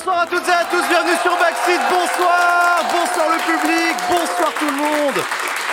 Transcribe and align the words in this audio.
Bonsoir 0.00 0.20
à 0.20 0.26
toutes 0.26 0.48
et 0.48 0.50
à 0.50 0.64
tous, 0.64 0.88
bienvenue 0.88 1.18
sur 1.20 1.36
Backseat, 1.38 1.78
bonsoir, 1.90 2.84
bonsoir 2.90 3.26
le 3.28 3.52
public, 3.52 3.94
bonsoir 4.08 4.50
tout 4.58 4.64
le 4.64 4.72
monde. 4.72 5.22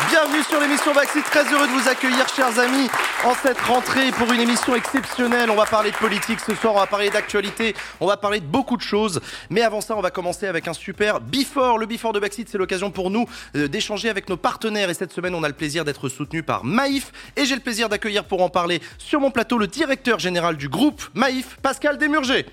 Bienvenue 0.10 0.44
sur 0.44 0.60
l'émission 0.60 0.94
Backseat, 0.94 1.24
très 1.24 1.46
heureux 1.46 1.66
de 1.66 1.72
vous 1.72 1.88
accueillir 1.88 2.28
chers 2.28 2.60
amis 2.60 2.90
en 3.24 3.34
cette 3.34 3.58
rentrée 3.62 4.12
pour 4.12 4.30
une 4.34 4.42
émission 4.42 4.76
exceptionnelle. 4.76 5.50
On 5.50 5.56
va 5.56 5.66
parler 5.66 5.92
de 5.92 5.96
politique 5.96 6.42
ce 6.42 6.54
soir, 6.56 6.74
on 6.76 6.80
va 6.80 6.88
parler 6.88 7.10
d'actualité, 7.10 7.74
on 8.02 8.06
va 8.06 8.18
parler 8.18 8.42
de 8.42 8.46
beaucoup 8.46 8.76
de 8.76 8.82
choses. 8.82 9.22
Mais 9.50 9.62
avant 9.62 9.80
ça, 9.80 9.96
on 9.96 10.02
va 10.02 10.12
commencer 10.12 10.46
avec 10.46 10.68
un 10.68 10.74
super 10.74 11.22
Before. 11.22 11.78
Le 11.78 11.86
Before 11.86 12.12
de 12.12 12.20
Backseat, 12.20 12.50
c'est 12.50 12.58
l'occasion 12.58 12.92
pour 12.92 13.10
nous 13.10 13.30
euh, 13.56 13.70
d'échanger 13.70 14.10
avec 14.10 14.28
nos 14.28 14.36
partenaires. 14.36 14.90
Et 14.90 14.94
cette 14.94 15.14
semaine, 15.14 15.36
on 15.36 15.44
a 15.44 15.48
le 15.48 15.56
plaisir 15.56 15.86
d'être 15.86 16.10
soutenu 16.10 16.44
par 16.44 16.66
Maïf. 16.66 17.14
Et 17.38 17.46
j'ai 17.46 17.56
le 17.56 17.62
plaisir 17.62 17.88
d'accueillir 17.88 18.26
pour 18.26 18.42
en 18.42 18.50
parler 18.50 18.82
sur 18.98 19.22
mon 19.22 19.32
plateau 19.32 19.58
le 19.58 19.68
directeur 19.68 20.20
général 20.20 20.58
du 20.58 20.68
groupe 20.68 21.02
Maïf, 21.14 21.56
Pascal 21.62 21.98
Desmurger. 21.98 22.46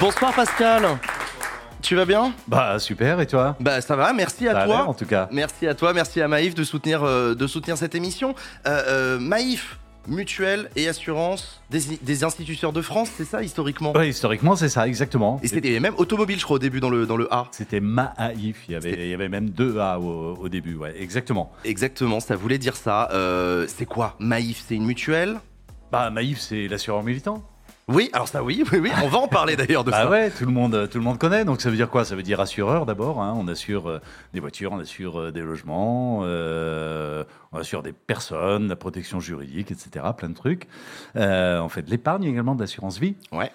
Bonsoir 0.00 0.34
Pascal. 0.34 0.98
Tu 1.80 1.94
vas 1.94 2.04
bien? 2.04 2.32
Bah 2.48 2.78
super, 2.78 3.20
et 3.20 3.26
toi? 3.26 3.56
Bah 3.60 3.80
ça 3.80 3.94
va, 3.94 4.12
merci 4.12 4.48
à 4.48 4.52
Ça 4.52 4.64
toi. 4.64 4.88
en 4.88 4.94
tout 4.94 5.04
cas. 5.04 5.28
Merci 5.30 5.66
à 5.66 5.74
toi, 5.74 5.92
merci 5.92 6.20
à 6.20 6.28
Maïf 6.28 6.54
de 6.54 6.64
soutenir, 6.64 7.02
euh, 7.04 7.34
de 7.34 7.46
soutenir 7.46 7.76
cette 7.76 7.94
émission. 7.94 8.34
Euh, 8.66 8.82
euh, 8.88 9.18
Maïf, 9.18 9.78
mutuelle 10.08 10.70
et 10.76 10.88
assurance 10.88 11.60
des, 11.70 11.80
des 12.00 12.24
instituteurs 12.24 12.72
de 12.72 12.80
France, 12.82 13.10
c'est 13.16 13.24
ça 13.26 13.42
historiquement? 13.42 13.92
Ouais, 13.92 14.08
historiquement, 14.08 14.56
c'est 14.56 14.68
ça, 14.70 14.86
exactement. 14.88 15.38
Et 15.42 15.48
c'était 15.48 15.78
même 15.78 15.94
automobile, 15.98 16.38
je 16.38 16.44
crois, 16.44 16.56
au 16.56 16.60
début 16.60 16.80
dans 16.80 16.90
le, 16.90 17.06
dans 17.06 17.16
le 17.18 17.32
A. 17.32 17.46
C'était 17.52 17.80
Mahaïf, 17.80 18.64
il 18.68 18.72
y 18.72 18.76
avait, 18.76 18.92
il 18.92 19.08
y 19.08 19.14
avait 19.14 19.28
même 19.28 19.50
deux 19.50 19.78
A 19.78 19.98
au, 20.00 20.36
au 20.36 20.48
début, 20.48 20.74
ouais, 20.74 20.94
exactement. 20.98 21.52
Exactement, 21.64 22.20
ça 22.20 22.34
voulait 22.34 22.58
dire 22.58 22.76
ça. 22.76 23.08
C'est 23.68 23.86
quoi 23.86 24.16
Maïf, 24.18 24.64
c'est 24.66 24.74
une 24.74 24.86
mutuelle? 24.86 25.36
Bah 25.92 26.10
Maïf, 26.10 26.40
c'est 26.40 26.66
l'assureur 26.66 27.02
militant. 27.02 27.42
Oui, 27.86 28.08
alors 28.14 28.28
ça 28.28 28.42
oui, 28.42 28.64
oui, 28.72 28.78
oui, 28.78 28.90
on 29.02 29.08
va 29.08 29.18
en 29.18 29.28
parler 29.28 29.56
d'ailleurs 29.56 29.84
de 29.84 29.90
Bah 29.90 30.04
ça. 30.04 30.10
ouais, 30.10 30.30
tout 30.30 30.46
le 30.46 30.52
monde, 30.52 30.88
tout 30.90 30.96
le 30.96 31.04
monde 31.04 31.18
connaît. 31.18 31.44
Donc 31.44 31.60
ça 31.60 31.68
veut 31.68 31.76
dire 31.76 31.90
quoi? 31.90 32.04
Ça 32.06 32.16
veut 32.16 32.22
dire 32.22 32.40
assureur 32.40 32.86
d'abord. 32.86 33.20
hein. 33.20 33.34
On 33.36 33.46
assure 33.46 33.88
euh, 33.90 33.98
des 34.32 34.40
voitures, 34.40 34.72
on 34.72 34.78
assure 34.78 35.20
euh, 35.20 35.30
des 35.32 35.42
logements, 35.42 36.20
euh, 36.22 37.24
on 37.52 37.58
assure 37.58 37.82
des 37.82 37.92
personnes, 37.92 38.68
la 38.68 38.76
protection 38.76 39.20
juridique, 39.20 39.70
etc. 39.70 40.06
Plein 40.16 40.30
de 40.30 40.34
trucs. 40.34 40.66
On 41.14 41.68
fait 41.68 41.82
de 41.82 41.90
l'épargne 41.90 42.24
également, 42.24 42.54
de 42.54 42.60
l'assurance 42.60 42.98
vie. 42.98 43.16
Ouais. 43.32 43.50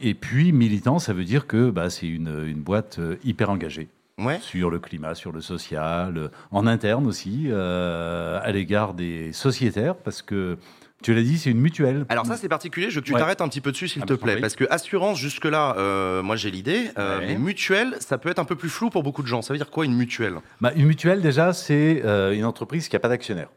Et 0.00 0.14
puis 0.14 0.52
militant, 0.52 0.98
ça 0.98 1.12
veut 1.12 1.24
dire 1.24 1.46
que 1.46 1.70
bah, 1.70 1.90
c'est 1.90 2.08
une, 2.08 2.44
une 2.46 2.60
boîte 2.62 2.98
hyper 3.24 3.50
engagée. 3.50 3.88
Ouais. 4.16 4.38
sur 4.40 4.70
le 4.70 4.78
climat, 4.78 5.16
sur 5.16 5.32
le 5.32 5.40
social, 5.40 6.30
en 6.52 6.68
interne 6.68 7.04
aussi, 7.08 7.46
euh, 7.48 8.38
à 8.44 8.52
l'égard 8.52 8.94
des 8.94 9.32
sociétaires, 9.32 9.96
parce 9.96 10.22
que 10.22 10.56
tu 11.04 11.14
l'as 11.14 11.22
dit, 11.22 11.38
c'est 11.38 11.50
une 11.50 11.60
mutuelle. 11.60 12.06
Alors 12.08 12.24
ça 12.26 12.36
c'est 12.36 12.48
particulier, 12.48 12.88
je 12.90 12.96
veux 12.96 13.00
que 13.02 13.06
tu 13.06 13.12
Ouais. 13.12 13.20
t'arrêtes 13.20 13.40
un 13.42 13.48
petit 13.48 13.60
peu 13.60 13.70
dessus 13.72 13.88
s'il 13.88 14.02
Ah, 14.02 14.06
te 14.06 14.14
bah, 14.14 14.18
plaît, 14.22 14.40
parce 14.40 14.56
que 14.56 14.64
assurance 14.70 15.18
jusque-là, 15.18 15.76
euh, 15.76 16.22
moi 16.22 16.34
j'ai 16.36 16.50
l'idée, 16.50 16.90
euh, 16.98 17.18
Ouais. 17.20 17.26
mais 17.26 17.36
mutuelle, 17.38 17.94
ça 18.00 18.16
peut 18.18 18.30
être 18.30 18.38
un 18.38 18.44
peu 18.46 18.56
plus 18.56 18.70
flou 18.70 18.88
pour 18.90 19.02
beaucoup 19.02 19.22
de 19.22 19.26
gens. 19.28 19.42
Ça 19.42 19.52
veut 19.52 19.58
dire 19.58 19.70
quoi 19.70 19.84
une 19.84 19.94
mutuelle? 19.94 20.36
Bah, 20.62 20.72
une 20.74 20.86
mutuelle, 20.86 21.20
déjà, 21.20 21.52
c'est 21.52 22.00
euh, 22.04 22.32
une 22.32 22.46
entreprise 22.46 22.88
qui 22.88 22.96
n'a 22.96 23.00
pas 23.00 23.08
d'actionnaire. 23.10 23.48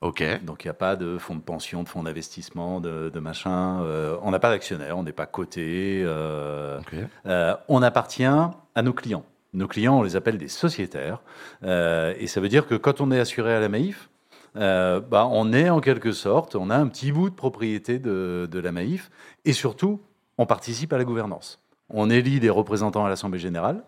Ok. 0.00 0.22
Donc, 0.44 0.64
il 0.64 0.66
n'y 0.66 0.70
a 0.70 0.74
pas 0.74 0.96
de 0.96 1.18
fonds 1.18 1.34
de 1.34 1.40
pension, 1.40 1.82
de 1.82 1.88
fonds 1.88 2.02
d'investissement, 2.02 2.80
de, 2.80 3.10
de 3.12 3.20
machin. 3.20 3.80
on 4.22 4.30
n'a 4.30 4.38
pas 4.38 4.50
d'actionnaire, 4.50 4.96
on 4.98 5.02
n'est 5.04 5.12
pas 5.12 5.26
coté. 5.26 6.04
Ok. 6.04 6.94
Euh, 7.26 7.54
on 7.68 7.82
appartient 7.82 8.24
à 8.24 8.82
nos 8.82 8.92
clients. 8.92 9.24
Nos 9.54 9.66
clients, 9.66 9.98
on 9.98 10.02
les 10.02 10.14
appelle 10.14 10.38
des 10.38 10.48
sociétaires. 10.48 11.20
Et 11.64 12.26
ça 12.26 12.40
veut 12.40 12.48
dire 12.48 12.66
que 12.66 12.74
quand 12.76 13.00
on 13.00 13.10
est 13.10 13.18
assuré 13.18 13.52
à 13.54 13.60
la 13.60 13.68
Maïf, 13.68 14.08
euh, 14.58 15.00
bah, 15.00 15.28
on 15.30 15.52
est 15.52 15.70
en 15.70 15.80
quelque 15.80 16.12
sorte, 16.12 16.56
on 16.56 16.70
a 16.70 16.76
un 16.76 16.88
petit 16.88 17.12
bout 17.12 17.30
de 17.30 17.34
propriété 17.34 17.98
de, 17.98 18.48
la 18.52 18.72
Maïf. 18.72 19.10
Et 19.44 19.52
surtout, 19.52 20.00
on 20.36 20.46
participe 20.46 20.92
à 20.92 20.98
la 20.98 21.04
gouvernance. 21.04 21.62
On 21.90 22.10
élit 22.10 22.40
des 22.40 22.50
représentants 22.50 23.04
à 23.04 23.08
l'Assemblée 23.08 23.38
générale. 23.38 23.82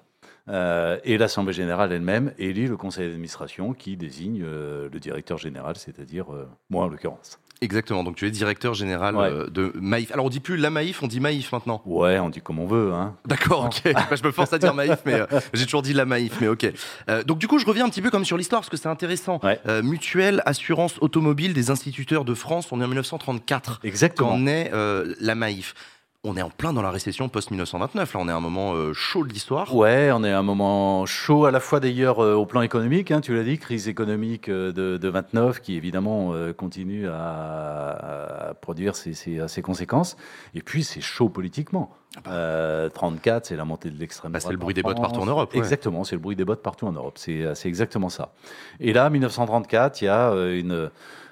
euh, 0.48 0.98
et 1.04 1.18
l'Assemblée 1.18 1.52
générale 1.52 1.92
elle-même 1.92 2.32
élit 2.38 2.66
le 2.66 2.76
conseil 2.76 3.06
d'administration 3.06 3.74
qui 3.74 3.96
désigne 3.96 4.42
euh, 4.42 4.88
le 4.90 4.98
directeur 4.98 5.38
général, 5.38 5.76
c'est-à-dire 5.76 6.26
moi 6.70 6.84
en 6.84 6.88
l'occurrence. 6.88 7.38
Exactement, 7.62 8.02
donc 8.04 8.16
tu 8.16 8.26
es 8.26 8.30
directeur 8.30 8.72
général 8.72 9.14
Ouais. 9.16 9.28
euh, 9.30 9.46
de 9.48 9.72
Maïf. 9.78 10.10
Alors 10.12 10.24
on 10.24 10.28
dit 10.30 10.40
plus 10.40 10.56
la 10.56 10.70
Maïf, 10.70 11.02
on 11.02 11.06
dit 11.06 11.20
Maïf 11.20 11.52
maintenant. 11.52 11.82
Ouais, 11.84 12.18
on 12.18 12.30
dit 12.30 12.40
comme 12.40 12.58
on 12.58 12.66
veut. 12.66 12.92
Hein. 12.94 13.14
D'accord, 13.26 13.66
ok. 13.66 13.92
Bah, 13.92 14.06
je 14.16 14.22
me 14.24 14.30
force 14.30 14.52
à 14.54 14.58
dire 14.58 14.72
Maïf, 14.72 14.98
mais 15.04 15.14
euh, 15.14 15.26
j'ai 15.52 15.64
toujours 15.66 15.82
dit 15.82 15.92
la 15.92 16.06
Maïf, 16.06 16.40
mais 16.40 16.48
ok. 16.48 16.66
Euh, 17.10 17.22
donc 17.22 17.38
du 17.38 17.48
coup, 17.48 17.58
je 17.58 17.66
reviens 17.66 17.84
un 17.84 17.90
petit 17.90 18.00
peu 18.00 18.10
comme 18.10 18.24
sur 18.24 18.38
l'histoire, 18.38 18.62
parce 18.62 18.70
que 18.70 18.76
c'est 18.78 18.88
intéressant. 18.88 19.40
Ouais. 19.42 19.60
Mutuelle 19.82 20.42
Assurance 20.46 20.96
Automobile 21.02 21.52
des 21.52 21.70
Instituteurs 21.70 22.24
de 22.24 22.32
France, 22.34 22.68
on 22.72 22.80
est 22.80 22.84
en 22.84 22.88
1934, 22.88 23.80
Exactement. 23.84 24.30
quand 24.30 24.38
naît 24.38 24.70
euh, 24.72 25.14
la 25.20 25.34
Maïf? 25.34 25.74
On 26.22 26.36
est 26.36 26.42
en 26.42 26.50
plein 26.50 26.74
dans 26.74 26.82
la 26.82 26.90
récession 26.90 27.30
post-1929, 27.30 27.96
là 27.96 28.04
on 28.16 28.28
est 28.28 28.30
à 28.30 28.36
un 28.36 28.40
moment 28.40 28.74
euh, 28.74 28.92
chaud 28.92 29.24
de 29.24 29.32
l'histoire. 29.32 29.74
Ouais, 29.74 30.10
on 30.12 30.22
est 30.22 30.30
à 30.30 30.38
un 30.38 30.42
moment 30.42 31.06
chaud 31.06 31.46
à 31.46 31.50
la 31.50 31.60
fois 31.60 31.80
d'ailleurs 31.80 32.22
euh, 32.22 32.34
au 32.34 32.44
plan 32.44 32.60
économique, 32.60 33.10
hein, 33.10 33.22
tu 33.22 33.34
l'as 33.34 33.42
dit, 33.42 33.56
crise 33.56 33.88
économique 33.88 34.50
euh, 34.50 34.70
de, 34.70 34.98
de 34.98 35.08
29 35.08 35.60
qui 35.62 35.76
évidemment 35.76 36.34
continue 36.58 37.08
à, 37.08 38.52
produire 38.60 38.96
ses 38.96 39.62
conséquences. 39.62 40.18
Et 40.52 40.60
puis 40.60 40.84
c'est 40.84 41.00
chaud 41.00 41.30
politiquement. 41.30 41.90
Euh, 42.26 42.88
34, 42.88 43.46
c'est 43.46 43.56
la 43.56 43.64
montée 43.64 43.90
de 43.90 43.98
l'extrême 43.98 44.32
Bah, 44.32 44.40
c'est 44.40 44.46
droite 44.46 44.52
le 44.54 44.58
bruit 44.58 44.74
des 44.74 44.82
bottes 44.82 45.00
partout 45.00 45.20
en 45.20 45.26
Europe, 45.26 45.52
ouais. 45.52 45.58
Exactement, 45.58 46.02
c'est 46.02 46.16
le 46.16 46.20
bruit 46.20 46.34
des 46.34 46.44
bottes 46.44 46.62
partout 46.62 46.86
en 46.86 46.92
Europe. 46.92 47.18
C'est 47.18 47.42
euh, 47.42 47.54
c'est 47.54 47.68
exactement 47.68 48.08
ça. 48.08 48.32
Et 48.80 48.92
là, 48.92 49.08
1934, 49.10 50.02
il 50.02 50.06
y 50.06 50.08
a 50.08 50.30
euh, 50.30 50.58
une, 50.58 50.90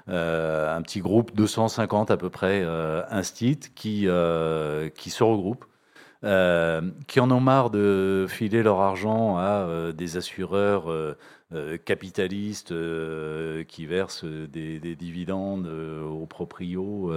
euh, 0.08 0.76
un 0.76 0.80
petit 0.82 1.00
groupe, 1.00 1.34
250 1.34 2.12
à 2.12 2.16
peu 2.16 2.30
près, 2.30 2.62
euh, 2.62 3.02
instit, 3.10 3.58
qui, 3.74 4.06
qui 4.94 5.10
se 5.10 5.24
regroupent 5.24 5.64
qui 6.20 7.20
en 7.20 7.30
ont 7.30 7.40
marre 7.40 7.70
de 7.70 8.26
filer 8.28 8.64
leur 8.64 8.80
argent 8.80 9.36
à 9.36 9.92
des 9.96 10.16
assureurs 10.16 10.92
capitalistes 11.84 12.74
qui 13.68 13.86
versent 13.86 14.24
des, 14.24 14.80
des 14.80 14.96
dividendes 14.96 15.68
aux 15.68 16.26
proprios, 16.26 17.12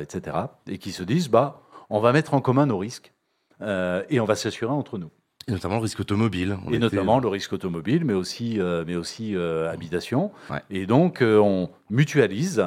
etc. 0.00 0.36
Et 0.68 0.78
qui 0.78 0.92
se 0.92 1.02
disent, 1.02 1.28
bah, 1.28 1.63
on 1.90 2.00
va 2.00 2.12
mettre 2.12 2.34
en 2.34 2.40
commun 2.40 2.66
nos 2.66 2.78
risques 2.78 3.12
euh, 3.60 4.02
et 4.10 4.20
on 4.20 4.24
va 4.24 4.34
s'assurer 4.34 4.72
entre 4.72 4.98
nous. 4.98 5.10
Et 5.46 5.52
notamment 5.52 5.76
le 5.76 5.82
risque 5.82 6.00
automobile. 6.00 6.56
On 6.64 6.68
et 6.70 6.76
était- 6.76 6.78
notamment 6.78 7.18
le 7.20 7.28
risque 7.28 7.52
automobile, 7.52 8.04
mais 8.04 8.14
aussi, 8.14 8.58
euh, 8.60 8.82
mais 8.86 8.96
aussi 8.96 9.36
euh, 9.36 9.70
habitation. 9.70 10.30
Ouais. 10.50 10.62
Et 10.70 10.86
donc, 10.86 11.20
euh, 11.20 11.38
on 11.38 11.68
mutualise 11.90 12.64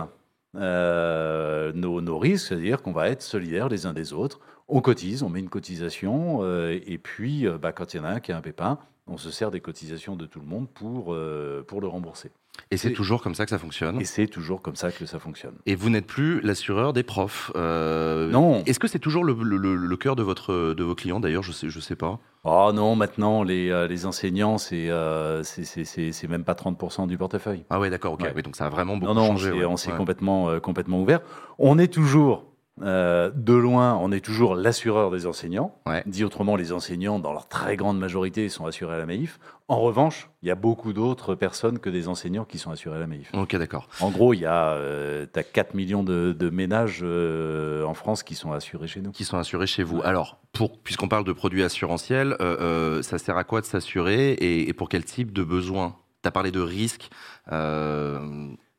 euh, 0.55 1.71
nos, 1.73 2.01
nos 2.01 2.19
risques, 2.19 2.47
c'est-à-dire 2.49 2.81
qu'on 2.81 2.91
va 2.91 3.09
être 3.09 3.21
solidaires 3.21 3.69
les 3.69 3.85
uns 3.85 3.93
des 3.93 4.13
autres. 4.13 4.39
On 4.67 4.81
cotise, 4.81 5.23
on 5.23 5.29
met 5.29 5.39
une 5.39 5.49
cotisation, 5.49 6.39
euh, 6.41 6.77
et 6.85 6.97
puis, 6.97 7.47
euh, 7.47 7.57
bah, 7.57 7.71
quand 7.71 7.93
il 7.93 7.97
y 7.97 7.99
en 7.99 8.03
a 8.03 8.09
un 8.09 8.19
qui 8.19 8.31
a 8.31 8.37
un 8.37 8.41
pépin, 8.41 8.79
on 9.07 9.17
se 9.17 9.31
sert 9.31 9.51
des 9.51 9.61
cotisations 9.61 10.15
de 10.15 10.25
tout 10.25 10.39
le 10.39 10.45
monde 10.45 10.67
pour, 10.69 11.13
euh, 11.13 11.63
pour 11.67 11.81
le 11.81 11.87
rembourser. 11.87 12.31
Et 12.71 12.77
c'est 12.77 12.91
toujours 12.91 13.21
comme 13.21 13.35
ça 13.35 13.45
que 13.45 13.51
ça 13.51 13.59
fonctionne? 13.59 14.01
Et 14.01 14.05
c'est 14.05 14.25
toujours 14.25 14.63
comme 14.63 14.75
ça 14.75 14.91
que 14.91 15.05
ça 15.05 15.19
fonctionne. 15.19 15.53
Et 15.67 15.75
vous 15.75 15.91
n'êtes 15.91 16.07
plus 16.07 16.41
l'assureur 16.41 16.91
des 16.91 17.03
profs. 17.03 17.51
euh, 17.55 18.31
Non. 18.31 18.63
Est-ce 18.65 18.79
que 18.79 18.87
c'est 18.87 18.97
toujours 18.97 19.23
le, 19.23 19.33
le- 19.39 19.57
le- 19.57 19.75
le 19.75 19.97
cœur 19.97 20.15
de, 20.15 20.23
votre, 20.23 20.73
de 20.73 20.83
vos 20.83 20.95
clients 20.95 21.19
D'ailleurs, 21.19 21.43
je 21.43 21.51
sais, 21.51 21.69
je 21.69 21.79
sais 21.79 21.95
pas. 21.95 22.19
Oh 22.45 22.71
non, 22.73 22.95
maintenant, 22.95 23.43
les, 23.43 23.69
euh, 23.69 23.87
les 23.87 24.07
enseignants, 24.07 24.57
c'est 24.57 24.89
euh, 24.89 25.43
c'est- 25.43 26.27
même 26.27 26.43
pas 26.43 26.55
30% 26.55 27.05
du 27.05 27.15
portefeuille. 27.17 27.63
Ah 27.69 27.79
ouais, 27.79 27.91
d'accord, 27.91 28.13
ok. 28.13 28.21
Ouais. 28.23 28.33
Oui, 28.35 28.41
donc 28.41 28.55
ça 28.55 28.65
a 28.65 28.69
vraiment 28.69 28.97
beaucoup 28.97 29.13
non, 29.13 29.21
non, 29.21 29.27
changé. 29.27 29.51
ouais. 29.51 29.65
on 29.65 29.77
s'est 29.77 29.91
Ouais. 29.91 29.97
complètement, 29.97 30.49
euh, 30.49 30.59
complètement 30.59 30.99
ouvert. 30.99 31.19
On 31.59 31.77
est 31.77 31.93
toujours, 31.93 32.45
euh, 32.81 33.31
de 33.33 33.53
loin, 33.53 33.95
on 33.95 34.11
est 34.11 34.23
toujours 34.23 34.55
l'assureur 34.55 35.11
des 35.11 35.25
enseignants. 35.25 35.75
Ouais. 35.85 36.03
Dit 36.05 36.23
autrement, 36.23 36.55
les 36.55 36.71
enseignants, 36.71 37.19
dans 37.19 37.33
leur 37.33 37.47
très 37.47 37.75
grande 37.75 37.97
majorité, 37.99 38.49
sont 38.49 38.65
assurés 38.65 38.95
à 38.95 38.97
la 38.97 39.05
Maïf. 39.05 39.39
En 39.67 39.79
revanche, 39.79 40.29
il 40.43 40.47
y 40.47 40.51
a 40.51 40.55
beaucoup 40.55 40.93
d'autres 40.93 41.35
personnes 41.35 41.79
que 41.79 41.89
des 41.89 42.07
enseignants 42.07 42.45
qui 42.45 42.57
sont 42.57 42.71
assurés 42.71 42.97
à 42.97 42.99
la 42.99 43.07
Maïf. 43.07 43.31
Ok, 43.33 43.55
d'accord. 43.55 43.89
En 43.99 44.11
gros, 44.11 44.33
il 44.33 44.41
y 44.41 44.45
a 44.45 44.69
euh, 44.73 45.25
t'as 45.31 45.43
4 45.43 45.73
millions 45.73 46.03
de, 46.03 46.35
de 46.37 46.49
ménages 46.49 47.01
euh, 47.03 47.83
en 47.83 47.93
France 47.93 48.23
qui 48.23 48.35
sont 48.35 48.51
assurés 48.51 48.87
chez 48.87 49.01
nous. 49.01 49.11
Qui 49.11 49.25
sont 49.25 49.37
assurés 49.37 49.67
chez 49.67 49.83
vous. 49.83 50.01
Alors, 50.03 50.39
puisqu'on 50.83 51.07
parle 51.07 51.25
de 51.25 51.33
produits 51.33 51.63
assurantiels, 51.63 52.35
euh, 52.39 53.01
ça 53.01 53.17
sert 53.17 53.37
à 53.37 53.43
quoi 53.43 53.61
de 53.61 53.65
s'assurer 53.65 54.33
et, 54.33 54.69
et 54.69 54.73
pour 54.73 54.87
quel 54.87 55.03
type 55.03 55.33
de 55.33 55.43
besoin 55.43 55.95
Tu 56.23 56.27
as 56.27 56.31
parlé 56.31 56.51
de 56.51 56.61
risque. 56.61 57.09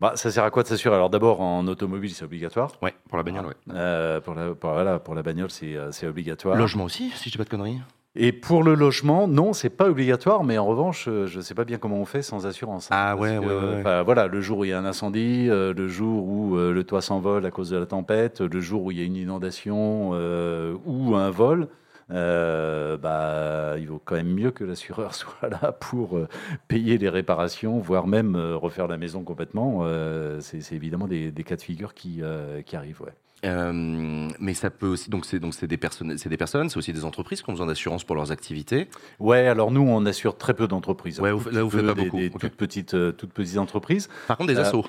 Bah, 0.00 0.12
ça 0.14 0.30
sert 0.30 0.44
à 0.44 0.50
quoi 0.50 0.62
de 0.62 0.68
s'assurer? 0.68 0.94
Alors 0.94 1.10
d'abord, 1.10 1.40
en 1.40 1.66
automobile, 1.66 2.10
c'est 2.12 2.24
obligatoire. 2.24 2.72
Ouais, 2.82 2.94
pour 3.08 3.16
la 3.16 3.24
bagnole, 3.24 3.46
ouais. 3.46 3.54
Euh, 3.74 4.20
pour, 4.20 4.34
la, 4.34 4.54
pour, 4.54 4.70
voilà, 4.70 4.98
pour 5.00 5.14
la 5.14 5.22
bagnole, 5.22 5.50
c'est 5.50 5.74
euh, 5.74 5.90
c'est 5.90 6.06
obligatoire. 6.06 6.56
Logement 6.56 6.84
aussi, 6.84 7.10
si 7.16 7.28
je 7.28 7.32
dis 7.32 7.38
pas 7.38 7.44
de 7.44 7.48
conneries. 7.48 7.80
Et 8.14 8.32
pour 8.32 8.62
le 8.64 8.74
logement, 8.74 9.28
non, 9.28 9.52
c'est 9.52 9.70
pas 9.70 9.88
obligatoire, 9.88 10.42
mais 10.42 10.56
en 10.58 10.66
revanche, 10.66 11.06
euh, 11.08 11.26
je 11.26 11.36
ne 11.38 11.42
sais 11.42 11.54
pas 11.54 11.64
bien 11.64 11.78
comment 11.78 11.96
on 11.98 12.04
fait 12.04 12.22
sans 12.22 12.46
assurance. 12.46 12.90
hein. 12.90 12.94
Ah 12.96 13.16
ouais, 13.16 13.38
que, 13.38 13.44
ouais, 13.44 13.82
ouais. 13.84 14.02
Voilà, 14.04 14.26
le 14.28 14.40
jour 14.40 14.58
où 14.58 14.64
il 14.64 14.70
y 14.70 14.72
a 14.72 14.78
un 14.78 14.84
incendie, 14.84 15.46
euh, 15.48 15.72
le 15.74 15.88
jour 15.88 16.26
où 16.26 16.56
euh, 16.56 16.72
le 16.72 16.84
toit 16.84 17.02
s'envole 17.02 17.44
à 17.46 17.50
cause 17.50 17.70
de 17.70 17.76
la 17.76 17.86
tempête, 17.86 18.40
le 18.40 18.60
jour 18.60 18.82
où 18.84 18.90
il 18.90 18.98
y 18.98 19.02
a 19.02 19.04
une 19.04 19.14
inondation 19.16 20.10
euh, 20.14 20.74
ou 20.84 21.14
un 21.16 21.30
vol, 21.30 21.68
euh, 22.10 22.96
bah, 22.96 23.76
il 23.78 23.88
vaut 23.88 24.00
quand 24.04 24.14
même 24.16 24.32
mieux 24.32 24.50
que 24.50 24.64
l'assureur 24.64 25.14
soit 25.14 25.48
là 25.48 25.72
pour 25.72 26.16
euh, 26.16 26.28
payer 26.68 26.98
les 26.98 27.08
réparations, 27.08 27.78
voire 27.78 28.06
même 28.06 28.36
euh, 28.36 28.56
refaire 28.56 28.88
la 28.88 28.96
maison 28.96 29.22
complètement. 29.22 29.84
C'est 30.40 30.72
évidemment 30.72 31.06
des, 31.08 31.30
des 31.30 31.44
cas 31.44 31.56
de 31.56 31.62
figure 31.62 31.94
qui, 31.94 32.20
qui 32.66 32.76
arrivent. 32.76 33.02
Ouais. 33.02 33.12
Euh, 33.44 34.28
mais 34.40 34.52
ça 34.54 34.68
peut 34.68 34.88
aussi, 34.88 35.10
donc 35.10 35.24
c'est 35.24 35.38
donc 35.38 35.54
c'est 35.54 35.68
des 35.68 35.76
personnes, 35.76 36.18
c'est 36.18 36.28
des 36.28 36.36
personnes, 36.36 36.68
c'est 36.70 36.76
aussi 36.76 36.92
des 36.92 37.04
entreprises 37.04 37.40
qui 37.42 37.48
ont 37.50 37.52
besoin 37.52 37.66
d'assurance 37.68 38.02
pour 38.02 38.16
leurs 38.16 38.32
activités. 38.32 38.88
Ouais, 39.20 39.46
alors 39.46 39.70
nous, 39.70 39.82
on 39.82 40.04
assure 40.06 40.36
très 40.36 40.54
peu 40.54 40.66
d'entreprises. 40.66 41.20
Ouais, 41.20 41.30
vous- 41.30 41.48
là, 41.50 41.62
vous 41.62 41.70
faites 41.70 41.86
pas 41.86 41.94
Des- 41.94 42.04
beaucoup. 42.04 42.16
Des, 42.18 42.30
toutes, 42.30 42.56
petites, 42.56 42.96
toutes 43.16 43.32
petites 43.32 43.58
entreprises. 43.58 44.08
Par 44.26 44.36
contre, 44.38 44.52
des 44.52 44.58
assos. 44.58 44.84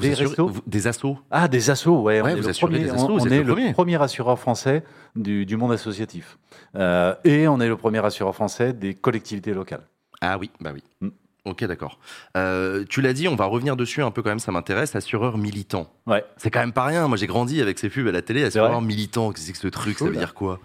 Vous 0.00 0.06
des 0.06 0.12
assurez- 0.12 0.26
restos 0.28 0.46
vous- 0.48 0.62
Des 0.66 0.86
assos. 0.86 1.18
Ah, 1.30 1.48
des 1.48 1.70
assos, 1.70 2.00
ouais. 2.02 2.20
Ouais, 2.20 2.32
on 2.32 2.36
est, 2.36 2.40
le 2.46 2.52
premier, 2.52 2.78
des 2.80 2.90
assos, 2.90 3.04
on- 3.04 3.06
vous 3.18 3.22
on 3.22 3.26
êtes 3.26 3.32
est 3.32 3.36
le 3.38 3.42
le 3.44 3.52
premier. 3.54 3.72
premier 3.72 4.02
assureur 4.02 4.38
français 4.38 4.82
du, 5.16 5.46
du 5.46 5.56
monde 5.56 5.72
associatif. 5.72 6.38
Euh, 6.76 7.14
et 7.24 7.46
on 7.48 7.60
est 7.60 7.68
le 7.68 7.76
premier 7.76 8.04
assureur 8.04 8.34
français 8.34 8.72
des 8.72 8.94
collectivités 8.94 9.54
locales. 9.54 9.82
Ah 10.20 10.36
oui, 10.38 10.50
bah 10.60 10.70
oui. 10.74 10.82
Mm. 11.00 11.08
Ok, 11.46 11.64
d'accord. 11.64 11.98
Euh, 12.36 12.84
tu 12.88 13.00
l'as 13.00 13.14
dit, 13.14 13.26
on 13.26 13.34
va 13.34 13.46
revenir 13.46 13.74
dessus 13.74 14.02
un 14.02 14.10
peu 14.10 14.22
quand 14.22 14.28
même, 14.28 14.38
ça 14.40 14.52
m'intéresse. 14.52 14.94
Assureur 14.94 15.38
militant. 15.38 15.90
Ouais. 16.06 16.22
C'est 16.36 16.50
quand 16.50 16.60
même 16.60 16.72
pas 16.72 16.84
rien. 16.84 17.08
Moi, 17.08 17.16
j'ai 17.16 17.26
grandi 17.26 17.62
avec 17.62 17.78
ces 17.78 17.88
pubs 17.88 18.06
à 18.06 18.12
la 18.12 18.20
télé. 18.20 18.44
Assureur 18.44 18.82
militant, 18.82 19.32
qu'est-ce 19.32 19.40
que 19.40 19.46
c'est 19.46 19.52
que 19.54 19.58
ce 19.58 19.68
truc 19.68 19.98
Ça 19.98 20.04
veut 20.04 20.16
dire 20.16 20.34
quoi? 20.34 20.60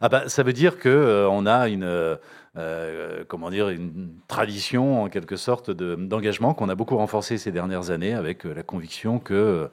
Ah 0.00 0.08
bah, 0.08 0.28
ça 0.28 0.42
veut 0.42 0.52
dire 0.52 0.78
que 0.78 0.88
euh, 0.88 1.28
on 1.28 1.46
a 1.46 1.68
une, 1.68 1.84
euh, 1.84 2.16
euh, 2.56 3.24
comment 3.28 3.50
dire, 3.50 3.68
une 3.68 4.10
tradition 4.28 5.02
en 5.02 5.08
quelque 5.08 5.36
sorte 5.36 5.70
de- 5.70 5.94
d'engagement 5.94 6.54
qu'on 6.54 6.68
a 6.68 6.74
beaucoup 6.74 6.96
renforcé 6.96 7.38
ces 7.38 7.52
dernières 7.52 7.90
années 7.90 8.14
avec 8.14 8.46
euh, 8.46 8.54
la 8.54 8.62
conviction 8.62 9.18
que 9.18 9.70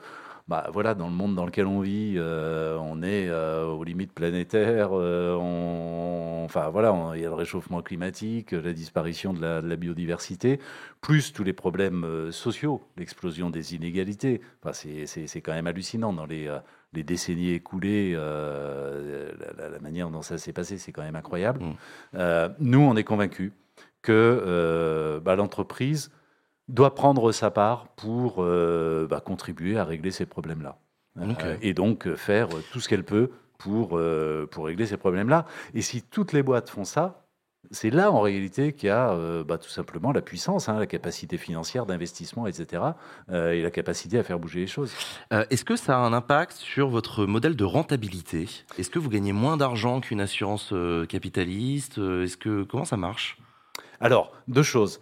bah, 0.50 0.68
voilà, 0.74 0.94
dans 0.94 1.08
le 1.08 1.14
monde 1.14 1.36
dans 1.36 1.46
lequel 1.46 1.68
on 1.68 1.80
vit, 1.80 2.18
on 2.20 3.02
est 3.02 3.31
aux 3.31 3.84
limites 3.86 4.12
planétaires, 4.14 4.92
on, 4.92 6.42
enfin 6.44 6.70
voilà, 6.70 6.94
il 7.16 7.22
y 7.22 7.25
a 7.25 7.30
le 7.30 7.34
réchauffement 7.36 7.81
climatique, 7.81 8.52
la 8.52 8.74
disparition 8.74 9.34
de 9.34 9.40
la, 9.42 9.75
biodiversité, 9.78 10.60
plus 11.00 11.31
tous 11.31 11.46
les 11.46 11.54
problèmes 11.54 12.30
sociaux, 12.31 12.81
l'explosion 12.98 13.50
des 13.52 13.74
inégalités. 13.75 14.42
Enfin, 14.62 14.74
c'est- 14.74 15.42
quand 15.42 15.54
même 15.54 15.68
hallucinant 15.68 16.12
dans 16.12 16.25
les, 16.25 16.50
les 16.94 17.04
décennies 17.04 17.51
écoulées, 17.51 18.13
euh, 18.16 19.31
la, 19.57 19.80
manière 19.80 20.10
dont 20.10 20.22
ça 20.22 20.38
s'est 20.38 20.54
passé, 20.54 20.78
c'est 20.78 20.92
quand 20.92 21.01
même 21.01 21.16
incroyable. 21.16 21.62
Mm. 21.62 21.75
Euh, 22.16 22.50
nous, 22.60 22.80
on 22.80 22.95
est 22.95 23.04
convaincus 23.04 23.51
que 24.01 24.12
euh, 24.12 25.19
bah, 25.19 25.36
l'entreprise 25.36 26.12
doit 26.68 26.95
prendre 26.95 27.31
sa 27.31 27.51
part 27.51 27.88
pour 27.95 28.44
bah, 28.44 29.22
contribuer 29.22 29.78
à 29.78 29.84
régler 29.84 30.12
ces 30.12 30.25
problèmes-là. 30.25 30.78
Et 31.62 31.74
donc 31.74 32.12
faire 32.16 32.48
tout 32.72 32.80
ce 32.80 32.90
qu'elle 32.90 33.04
peut 33.04 33.31
pour, 33.57 34.00
pour 34.50 34.66
régler 34.66 34.86
ces 34.86 34.98
problèmes-là. 34.98 35.46
Et 35.74 35.81
si 35.81 36.01
toutes 36.01 36.31
les 36.31 36.42
boîtes 36.42 36.69
font 36.69 36.86
ça, 36.86 37.23
c'est 37.71 37.89
là 37.89 38.12
en 38.12 38.21
réalité 38.21 38.74
qu'il 38.74 38.88
y 38.88 38.92
a 38.92 39.12
euh, 39.12 39.44
bah, 39.44 39.57
tout 39.57 39.69
simplement 39.69 40.12
la 40.12 40.21
puissance, 40.21 40.69
hein, 40.69 40.77
la 40.77 40.86
capacité 40.86 41.38
financière 41.38 41.86
d'investissement, 41.86 42.45
etc., 42.45 42.83
euh, 43.31 43.51
et 43.51 43.62
la 43.62 43.71
capacité 43.71 44.19
à 44.19 44.24
faire 44.24 44.38
bouger 44.39 44.60
les 44.62 44.68
choses. 44.68 44.92
Euh, 45.31 45.45
Est-ce 45.50 45.65
que 45.65 45.75
ça 45.75 45.95
a 45.95 46.00
un 46.00 46.13
impact 46.13 46.54
sur 46.54 46.89
votre 46.89 47.25
modèle 47.25 47.56
de 47.56 47.63
rentabilité? 47.63 48.48
Est-ce 48.77 48.89
que 48.89 49.00
vous 49.00 49.10
gagnez 49.10 49.33
moins 49.33 49.57
d'argent 49.57 50.01
qu'une 50.01 50.21
assurance 50.21 50.74
capitaliste? 51.10 51.98
Est-ce 51.98 52.38
que 52.38 52.63
comment 52.63 52.86
ça 52.86 52.98
marche? 52.98 53.38
Alors, 54.00 54.33
deux 54.48 54.63
choses. 54.63 55.00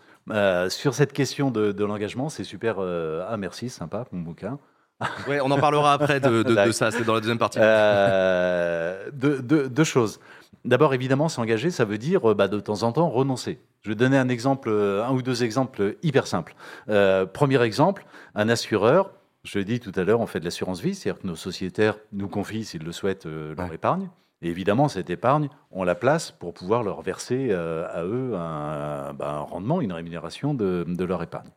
Sur 0.69 0.93
cette 0.93 1.13
question 1.13 1.51
de, 1.51 1.71
de 1.71 1.83
l'engagement, 1.85 2.29
c'est 2.29 2.43
super. 2.43 2.79
ah, 2.79 3.35
merci, 3.37 3.69
sympa, 3.69 4.05
mon 4.11 4.21
bouquin. 4.21 4.59
Ouais, 5.27 5.39
on 5.41 5.49
en 5.49 5.57
parlera 5.57 5.93
après 5.93 6.19
de, 6.19 6.29
de- 6.29 6.43
de 6.43 6.53
D'accord. 6.53 6.73
ça. 6.75 6.91
C'est 6.91 7.03
dans 7.03 7.15
la 7.15 7.21
deuxième 7.21 7.39
partie. 7.39 7.57
Euh, 7.59 9.09
deux, 9.11 9.41
deux- 9.41 9.67
deux 9.67 9.83
choses. 9.83 10.19
D'abord, 10.65 10.93
évidemment, 10.93 11.27
s'engager, 11.29 11.71
ça 11.71 11.85
veut 11.85 11.97
dire 11.97 12.31
euh, 12.31 12.33
bah, 12.35 12.47
de 12.47 12.59
temps 12.59 12.83
en 12.83 12.91
temps 12.91 13.09
renoncer. 13.09 13.59
Je 13.81 13.89
vais 13.89 13.95
donner 13.95 14.17
un 14.17 14.29
exemple, 14.29 14.69
euh, 14.69 15.03
un 15.03 15.11
ou 15.11 15.21
deux 15.21 15.43
exemples 15.43 15.95
hyper 16.03 16.27
simples. 16.27 16.53
Euh, 16.89 17.25
premier 17.25 17.61
exemple, 17.63 18.05
un 18.35 18.47
assureur. 18.49 19.11
Je 19.43 19.57
l'ai 19.57 19.65
dit 19.65 19.79
tout 19.79 19.91
à 19.95 20.03
l'heure, 20.03 20.19
on 20.19 20.27
fait 20.27 20.39
de 20.39 20.45
l'assurance 20.45 20.81
vie, 20.81 20.93
c'est-à-dire 20.93 21.19
que 21.21 21.25
nos 21.27 21.35
sociétaires 21.35 21.97
nous 22.13 22.27
confient, 22.27 22.63
s'ils 22.63 22.83
le 22.83 22.91
souhaitent, 22.91 23.25
euh, 23.25 23.55
leur 23.55 23.69
Ouais. 23.69 23.75
épargne. 23.75 24.09
Et 24.43 24.49
évidemment, 24.49 24.87
cette 24.87 25.09
épargne, 25.09 25.49
on 25.71 25.83
la 25.83 25.95
place 25.95 26.31
pour 26.31 26.53
pouvoir 26.53 26.83
leur 26.83 27.01
verser 27.01 27.47
euh, 27.51 27.87
à 27.91 28.03
eux 28.03 28.33
un, 28.35 29.13
bah, 29.13 29.31
un 29.33 29.39
rendement, 29.39 29.81
une 29.81 29.93
rémunération 29.93 30.53
de, 30.53 30.83
de 30.87 31.03
leur 31.05 31.23
épargne. 31.23 31.49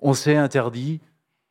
On 0.00 0.12
s'est 0.12 0.36
interdit 0.36 1.00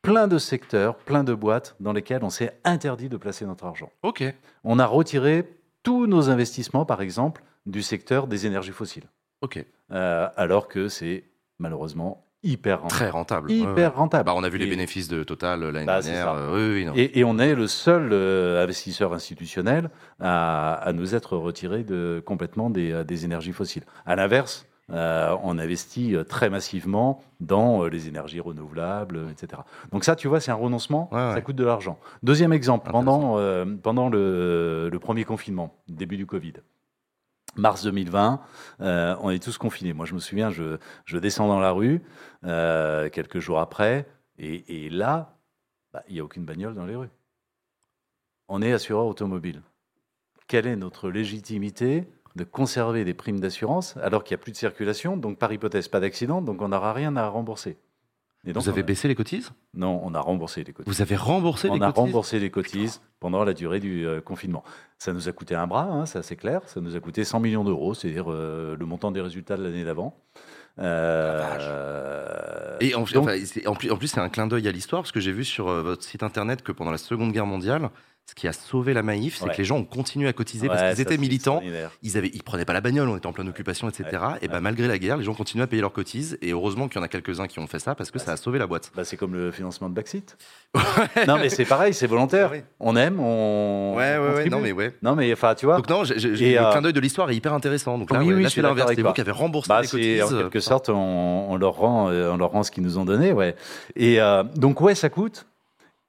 plein 0.02 0.28
de 0.28 0.38
secteurs, 0.38 0.96
plein 0.96 1.24
de 1.24 1.34
boîtes 1.34 1.76
dans 1.80 1.92
lesquelles 1.92 2.22
on 2.24 2.30
s'est 2.30 2.58
interdit 2.64 3.08
de 3.08 3.16
placer 3.16 3.44
notre 3.44 3.64
argent. 3.66 3.90
Ok. 4.02 4.22
On 4.64 4.78
a 4.78 4.86
retiré 4.86 5.48
tous 5.86 6.06
nos 6.08 6.30
investissements, 6.30 6.84
par 6.84 7.00
exemple, 7.00 7.42
du 7.64 7.80
secteur 7.80 8.26
des 8.26 8.44
énergies 8.46 8.72
fossiles, 8.72 9.04
Ok. 9.40 9.64
Euh, 9.92 10.28
alors 10.36 10.66
que 10.66 10.88
c'est 10.88 11.24
malheureusement 11.60 12.24
hyper 12.42 12.80
rentable. 12.82 12.90
Très 12.98 13.10
rentable. 13.10 13.50
Hyper 13.52 13.74
Ouais, 13.74 13.86
rentable. 13.86 14.24
Bah, 14.26 14.32
on 14.36 14.42
a 14.42 14.48
vu 14.48 14.58
les 14.58 14.66
Et- 14.66 14.70
bénéfices 14.70 15.06
de 15.08 15.22
Total 15.22 15.60
l'année 15.62 15.86
Bah, 15.86 16.00
dernière. 16.00 16.32
Euh, 16.32 16.54
oui, 16.54 16.74
oui, 16.80 16.84
non. 16.86 16.92
Et, 16.96 17.20
et 17.20 17.24
on 17.24 17.38
est 17.38 17.54
le 17.54 17.66
seul 17.68 18.08
euh, 18.12 18.62
investisseur 18.64 19.12
institutionnel 19.12 19.90
à, 20.18 20.74
à 20.74 20.92
nous 20.92 21.14
être 21.14 21.36
retiré 21.36 21.84
de, 21.84 22.20
complètement 22.26 22.68
des, 22.70 22.90
euh, 22.92 23.04
des 23.04 23.24
énergies 23.24 23.52
fossiles. 23.52 23.84
À 24.06 24.16
l'inverse, 24.16 24.66
euh, 24.92 25.36
on 25.42 25.58
investit 25.58 26.14
euh, 26.14 26.22
très 26.22 26.48
massivement 26.48 27.22
dans 27.40 27.82
euh, 27.82 27.88
les 27.88 28.06
énergies 28.08 28.40
renouvelables, 28.40 29.28
etc. 29.30 29.62
Donc 29.90 30.04
ça, 30.04 30.14
tu 30.14 30.28
vois, 30.28 30.40
c'est 30.40 30.52
un 30.52 30.56
renoncement, 30.56 31.08
Ouais, 31.12 31.32
ça 31.34 31.40
coûte 31.40 31.56
de 31.56 31.64
l'argent. 31.64 31.98
Deuxième 32.22 32.52
exemple, 32.52 32.90
pendant, 32.90 33.38
euh, 33.38 33.64
pendant 33.82 34.08
le, 34.08 34.88
le 34.90 34.98
premier 35.00 35.24
confinement, 35.24 35.74
début 35.88 36.16
du 36.16 36.26
Covid, 36.26 36.54
mars 37.56 37.82
2020, 37.82 38.40
euh, 38.80 39.16
on 39.20 39.30
est 39.30 39.42
tous 39.42 39.58
confinés. 39.58 39.92
Moi, 39.92 40.06
je 40.06 40.14
me 40.14 40.20
souviens, 40.20 40.50
je, 40.50 40.78
je 41.04 41.18
descends 41.18 41.48
dans 41.48 41.60
la 41.60 41.72
rue 41.72 42.02
quelques 42.42 43.40
jours 43.40 43.58
après, 43.58 44.06
et, 44.38 44.86
et 44.86 44.90
là, 44.90 45.36
bah, 45.92 46.02
il 46.08 46.14
n'y 46.14 46.20
a 46.20 46.24
aucune 46.24 46.44
bagnole 46.44 46.74
dans 46.74 46.86
les 46.86 46.94
rues. 46.94 47.10
On 48.48 48.62
est 48.62 48.72
assureur 48.72 49.06
automobile. 49.06 49.62
Quelle 50.46 50.68
est 50.68 50.76
notre 50.76 51.10
légitimité 51.10 52.06
de 52.36 52.44
conserver 52.44 53.04
des 53.04 53.14
primes 53.14 53.40
d'assurance 53.40 53.96
alors 54.02 54.22
qu'il 54.22 54.34
n'y 54.36 54.40
a 54.40 54.42
plus 54.44 54.52
de 54.52 54.56
circulation, 54.56 55.16
donc 55.16 55.38
par 55.38 55.52
hypothèse 55.52 55.88
pas 55.88 55.98
d'accident, 56.00 56.40
donc 56.42 56.62
on 56.62 56.68
n'aura 56.68 56.92
rien 56.92 57.16
à 57.16 57.26
rembourser. 57.28 57.76
Et 58.48 58.52
donc, 58.52 58.62
Vous 58.62 58.68
avez 58.68 58.82
on 58.82 58.84
a- 58.84 58.86
baissé 58.86 59.08
les 59.08 59.16
cotises? 59.16 59.50
Non, 59.74 60.00
on 60.04 60.14
a 60.14 60.20
remboursé 60.20 60.62
les 60.62 60.72
cotises. 60.72 60.94
Vous 60.94 61.02
avez 61.02 61.16
remboursé 61.16 61.68
On 61.68 61.74
les 61.74 61.82
a 61.82 61.86
cotises? 61.86 61.98
remboursé 62.00 62.38
les 62.38 62.50
cotises 62.50 63.00
pendant 63.18 63.42
la 63.42 63.54
durée 63.54 63.80
du 63.80 64.06
euh, 64.06 64.20
confinement. 64.20 64.62
Ça 64.98 65.12
nous 65.12 65.28
a 65.28 65.32
coûté 65.32 65.56
un 65.56 65.66
bras, 65.66 65.82
hein, 65.90 66.06
ça 66.06 66.22
c'est 66.22 66.36
clair. 66.36 66.60
Ça 66.66 66.80
nous 66.80 66.94
a 66.94 67.00
coûté 67.00 67.24
100 67.24 67.40
millions 67.40 67.64
d'euros, 67.64 67.94
c'est-à-dire 67.94 68.30
euh, 68.30 68.76
le 68.78 68.86
montant 68.86 69.10
des 69.10 69.20
résultats 69.20 69.56
de 69.56 69.64
l'année 69.64 69.82
d'avant. 69.84 70.14
Euh, 70.78 72.76
Et 72.80 72.94
en, 72.94 73.00
donc- 73.00 73.16
enfin, 73.16 73.36
c'est- 73.44 73.66
en 73.66 73.74
plus, 73.74 73.90
en 73.90 73.96
plus, 73.96 74.08
c'est 74.08 74.20
un 74.20 74.28
clin 74.28 74.46
d'œil 74.46 74.68
à 74.68 74.72
l'histoire, 74.72 75.02
parce 75.02 75.12
que 75.12 75.20
j'ai 75.20 75.32
vu 75.32 75.44
sur 75.44 75.66
votre 75.66 76.02
site 76.04 76.22
internet 76.22 76.62
que 76.62 76.72
pendant 76.72 76.90
la 76.90 76.98
Seconde 76.98 77.32
Guerre 77.32 77.46
mondiale, 77.46 77.90
ce 78.28 78.34
qui 78.34 78.48
a 78.48 78.52
sauvé 78.52 78.92
la 78.92 79.04
Maïf, 79.04 79.36
c'est 79.36 79.44
Ouais. 79.44 79.52
que 79.52 79.58
les 79.58 79.64
gens 79.64 79.76
ont 79.76 79.84
continué 79.84 80.26
à 80.28 80.32
cotiser 80.32 80.66
parce 80.66 80.82
qu'ils 80.82 81.00
étaient 81.00 81.16
militants. 81.16 81.62
Ils 82.02 82.16
avaient, 82.18 82.30
ils 82.34 82.42
prenaient 82.42 82.64
pas 82.64 82.72
la 82.72 82.80
bagnole, 82.80 83.08
on 83.08 83.16
était 83.16 83.28
en 83.28 83.32
pleine 83.32 83.48
occupation, 83.48 83.88
etc. 83.88 84.04
et 84.42 84.48
ouais. 84.48 84.60
malgré 84.60 84.88
la 84.88 84.98
guerre, 84.98 85.16
les 85.16 85.22
gens 85.24 85.32
continuent 85.34 85.62
à 85.62 85.68
payer 85.68 85.80
leurs 85.80 85.92
cotises. 85.92 86.36
Et 86.42 86.50
heureusement 86.50 86.88
qu'il 86.88 86.98
y 86.98 87.00
en 87.00 87.04
a 87.04 87.08
quelques-uns 87.08 87.46
qui 87.46 87.60
ont 87.60 87.68
fait 87.68 87.78
ça 87.78 87.94
parce 87.94 88.10
que 88.10 88.18
Bah, 88.18 88.24
ça 88.24 88.32
a 88.32 88.36
sauvé 88.36 88.58
la 88.58 88.66
boîte. 88.66 88.90
Bah, 88.96 89.04
c'est 89.04 89.16
comme 89.16 89.34
le 89.34 89.52
financement 89.52 89.88
de 89.88 89.94
Baxit. 89.94 90.36
non, 91.28 91.38
mais 91.38 91.48
c'est 91.50 91.64
pareil, 91.64 91.94
c'est 91.94 92.08
volontaire. 92.08 92.50
On 92.80 92.96
aime, 92.96 93.20
on. 93.20 93.94
Ouais, 93.96 94.18
ouais. 94.18 94.48
Non, 94.48 94.58
mais 94.60 94.72
ouais. 94.72 94.92
Non, 95.02 95.14
mais 95.14 95.32
enfin, 95.32 95.54
tu 95.54 95.66
vois. 95.66 95.76
Donc 95.76 95.88
non, 95.88 96.02
j'ai- 96.02 96.16
Et, 96.50 96.54
le 96.54 96.60
euh, 96.66 96.70
clin 96.72 96.82
d'œil 96.82 96.92
de 96.92 97.00
l'histoire 97.00 97.30
est 97.30 97.36
hyper 97.36 97.52
intéressant. 97.54 97.96
Donc 97.96 98.10
là, 98.10 98.18
Oui, 98.18 98.34
oui, 98.34 98.42
là, 98.42 98.48
je 98.48 98.52
suis 98.52 98.60
l'inverse. 98.60 98.90
vous 98.92 99.02
toi. 99.02 99.12
qui 99.12 99.20
avez 99.20 99.30
remboursé 99.30 99.68
Bah, 99.68 99.82
les 99.82 99.88
cotises. 99.88 100.22
en 100.24 100.32
euh, 100.32 100.42
quelque 100.42 100.58
sorte, 100.60 100.88
on, 100.88 101.56
leur 101.56 101.74
rend, 101.76 102.10
euh, 102.10 102.32
on 102.32 102.36
leur 102.38 102.50
rend 102.50 102.64
ce 102.64 102.72
qu'ils 102.72 102.82
nous 102.82 102.98
ont 102.98 103.04
donné, 103.04 103.32
ouais. 103.32 103.54
Et 103.94 104.18
donc, 104.56 104.80
ouais, 104.80 104.96
ça 104.96 105.10
coûte. 105.10 105.46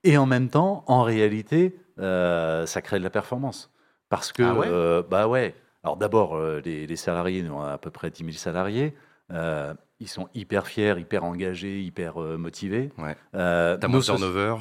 Et 0.03 0.17
en 0.17 0.25
même 0.25 0.49
temps, 0.49 0.83
en 0.87 1.03
réalité, 1.03 1.75
euh, 1.99 2.65
ça 2.65 2.81
crée 2.81 2.99
de 2.99 3.03
la 3.03 3.09
performance. 3.09 3.71
Parce 4.09 4.31
que, 4.31 4.43
Ah 4.43 4.53
ouais 4.53 4.67
euh, 4.69 5.03
bah 5.07 5.27
ouais. 5.27 5.55
Alors 5.83 5.97
d'abord, 5.97 6.35
euh, 6.35 6.61
les, 6.63 6.87
les 6.87 6.95
salariés, 6.95 7.41
nous, 7.43 7.53
on 7.53 7.61
a 7.61 7.73
à 7.73 7.77
peu 7.77 7.91
près 7.91 8.09
10 8.09 8.23
000 8.23 8.31
salariés. 8.33 8.95
ils 9.99 10.07
sont 10.07 10.29
hyper 10.33 10.67
fiers, 10.67 10.95
hyper 10.97 11.23
engagés, 11.23 11.81
hyper 11.81 12.17
motivés. 12.19 12.91
Ouais. 12.97 13.15
T'as 13.33 13.87
moins 13.87 13.99
de 13.99 14.05
turnover. 14.05 14.55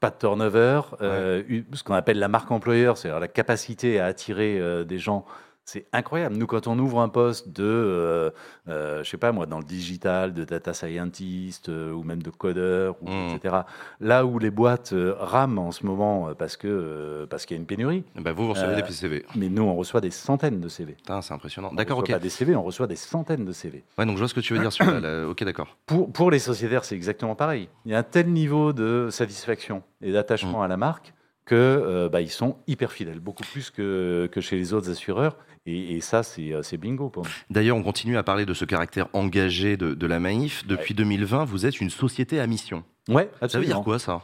pas 0.00 0.10
de 0.10 0.16
turnover, 0.16 0.80
ce 1.00 1.82
qu'on 1.82 1.94
appelle 1.94 2.18
la 2.18 2.28
marque 2.28 2.50
employeur, 2.50 2.96
c'est-à-dire 2.96 3.20
la 3.20 3.28
capacité 3.28 4.00
à 4.00 4.06
attirer 4.06 4.84
des 4.84 4.98
gens. 4.98 5.24
C'est 5.66 5.86
incroyable. 5.94 6.36
Nous, 6.36 6.46
quand 6.46 6.66
on 6.66 6.78
ouvre 6.78 7.00
un 7.00 7.08
poste 7.08 7.48
de, 7.48 7.64
euh, 7.64 8.30
euh, 8.68 9.02
je 9.02 9.08
sais 9.08 9.16
pas 9.16 9.32
moi, 9.32 9.46
dans 9.46 9.58
le 9.58 9.64
digital, 9.64 10.34
de 10.34 10.44
data 10.44 10.74
scientist 10.74 11.70
euh, 11.70 11.90
ou 11.90 12.02
même 12.02 12.22
de 12.22 12.28
codeur, 12.28 12.96
ou, 13.00 13.08
Mm. 13.08 13.34
etc. 13.36 13.54
Là 14.00 14.26
où 14.26 14.38
les 14.38 14.50
boîtes 14.50 14.92
euh, 14.92 15.14
rament 15.18 15.58
en 15.68 15.72
ce 15.72 15.86
moment 15.86 16.34
parce 16.38 16.56
que 16.58 17.26
parce 17.30 17.46
qu'il 17.46 17.56
y 17.56 17.58
a 17.58 17.60
une 17.60 17.66
pénurie, 17.66 18.04
Bah, 18.16 18.32
vous, 18.32 18.44
vous 18.44 18.50
recevez 18.52 18.76
des 18.76 18.82
PCV. 18.82 19.24
mais 19.36 19.48
nous, 19.48 19.62
on 19.62 19.74
reçoit 19.74 20.02
des 20.02 20.10
centaines 20.10 20.60
de 20.60 20.68
CV. 20.68 20.96
C'est 21.22 21.32
impressionnant. 21.32 21.70
On 21.72 21.74
D'accord, 21.74 21.98
ok. 21.98 22.10
Pas 22.10 22.18
des 22.18 22.28
CV, 22.28 22.54
on 22.54 22.62
reçoit 22.62 22.86
des 22.86 22.96
centaines 22.96 23.44
de 23.46 23.52
CV. 23.52 23.84
Ouais, 23.96 24.04
donc 24.04 24.16
je 24.16 24.18
vois 24.20 24.28
ce 24.28 24.34
que 24.34 24.40
tu 24.40 24.52
veux 24.52 24.60
dire 24.60 24.72
sur 24.72 24.84
la. 24.84 25.00
la- 25.00 25.28
Ok, 25.34 25.42
d'accord. 25.44 25.76
Pour, 25.86 26.12
pour 26.12 26.30
les 26.30 26.38
sociétaires, 26.38 26.84
c'est 26.84 26.94
exactement 26.94 27.34
pareil. 27.34 27.68
Il 27.86 27.92
y 27.92 27.94
a 27.94 27.98
un 27.98 28.02
tel 28.02 28.28
niveau 28.30 28.72
de 28.74 29.08
satisfaction 29.10 29.82
et 30.02 30.12
d'attachement 30.12 30.60
Mm. 30.60 30.64
à 30.64 30.68
la 30.68 30.76
marque 30.76 31.14
que 31.44 31.54
euh, 31.54 32.08
bah, 32.08 32.20
ils 32.20 32.30
sont 32.30 32.56
hyper 32.66 32.92
fidèles, 32.92 33.20
beaucoup 33.20 33.44
plus 33.44 33.70
que, 33.70 34.28
que 34.32 34.40
chez 34.40 34.56
les 34.56 34.72
autres 34.72 34.90
assureurs. 34.90 35.36
Et, 35.66 35.96
et 35.96 36.00
ça, 36.00 36.22
c'est 36.22 36.52
euh, 36.52 36.62
bingo. 36.78 37.10
D'ailleurs, 37.50 37.76
on 37.76 37.82
continue 37.82 38.16
à 38.16 38.22
parler 38.22 38.46
de 38.46 38.54
ce 38.54 38.64
caractère 38.64 39.08
engagé 39.12 39.76
de, 39.76 39.94
de 39.94 40.06
la 40.06 40.20
Maïf. 40.20 40.66
Depuis 40.66 40.94
2020, 40.94 41.44
vous 41.44 41.66
êtes 41.66 41.80
une 41.80 41.90
société 41.90 42.40
à 42.40 42.46
mission. 42.46 42.84
Ouais, 43.08 43.30
Ça 43.48 43.58
veut 43.58 43.64
dire 43.66 43.80
quoi 43.82 43.98
ça? 43.98 44.22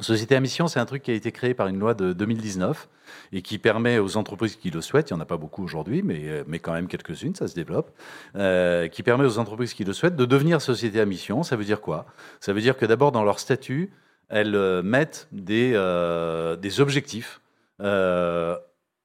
Société 0.00 0.34
à 0.34 0.40
mission, 0.40 0.68
c'est 0.68 0.80
un 0.80 0.86
truc 0.86 1.02
qui 1.02 1.10
a 1.10 1.14
été 1.14 1.32
créé 1.32 1.54
par 1.54 1.68
une 1.68 1.78
loi 1.78 1.94
de 1.94 2.12
2019 2.12 2.88
et 3.32 3.42
qui 3.42 3.58
permet 3.58 3.98
aux 3.98 4.16
entreprises 4.16 4.56
qui 4.56 4.70
le 4.70 4.80
souhaitent, 4.80 5.10
il 5.10 5.14
n'y 5.14 5.18
en 5.18 5.22
a 5.22 5.26
pas 5.26 5.36
beaucoup 5.36 5.62
aujourd'hui, 5.62 6.02
mais, 6.02 6.22
euh, 6.24 6.44
mais 6.46 6.58
quand 6.58 6.72
même 6.72 6.88
quelques-unes, 6.88 7.34
ça 7.34 7.46
se 7.46 7.54
développe, 7.54 7.90
euh, 8.36 8.88
qui 8.88 9.02
permet 9.02 9.24
aux 9.24 9.38
entreprises 9.38 9.74
qui 9.74 9.84
le 9.84 9.92
souhaitent 9.92 10.16
de 10.16 10.24
devenir 10.24 10.60
société 10.62 10.98
à 11.00 11.04
mission. 11.04 11.42
Ça 11.42 11.56
veut 11.56 11.64
dire 11.64 11.80
quoi? 11.80 12.06
Ça 12.40 12.52
veut 12.52 12.60
dire 12.60 12.76
que 12.76 12.86
d'abord, 12.86 13.12
dans 13.12 13.22
leur 13.22 13.38
statut, 13.38 13.92
elles 14.28 14.54
euh, 14.54 14.82
mettent 14.82 15.28
des, 15.32 15.72
euh, 15.74 16.56
objectifs 16.78 17.40
euh, 17.80 18.56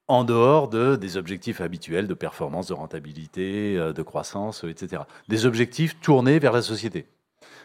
en 0.07 0.23
dehors 0.23 0.69
de, 0.69 0.95
des 0.95 1.17
objectifs 1.17 1.61
habituels 1.61 2.07
de 2.07 2.13
performance, 2.13 2.67
de 2.67 2.73
rentabilité, 2.73 3.75
de 3.75 4.01
croissance, 4.03 4.63
etc. 4.63 5.01
Des 5.27 5.45
objectifs 5.45 5.99
tournés 5.99 6.39
vers 6.39 6.53
la 6.53 6.61
société. 6.61 7.07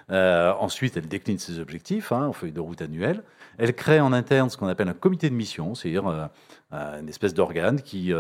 Ensuite, 0.09 0.97
elle 0.97 1.06
décline 1.06 1.38
ses 1.38 1.61
objectifs 1.61 2.11
hein, 2.11 2.26
en 2.26 2.32
feuille 2.32 2.50
de 2.50 2.59
route 2.59 2.82
annuelle. 2.82 3.23
Elle 3.59 3.75
crée 3.75 4.00
en 4.00 4.12
interne 4.12 4.50
ce 4.50 4.56
qu'on 4.56 4.66
appelle 4.66 4.88
un 4.88 4.94
comité 4.94 5.30
de 5.30 5.37
mission, 5.37 5.76
c'est-à-dire 5.76 6.30
une 6.73 7.09
espèce 7.09 7.32
d'organe 7.32 7.80
qui, 7.80 8.12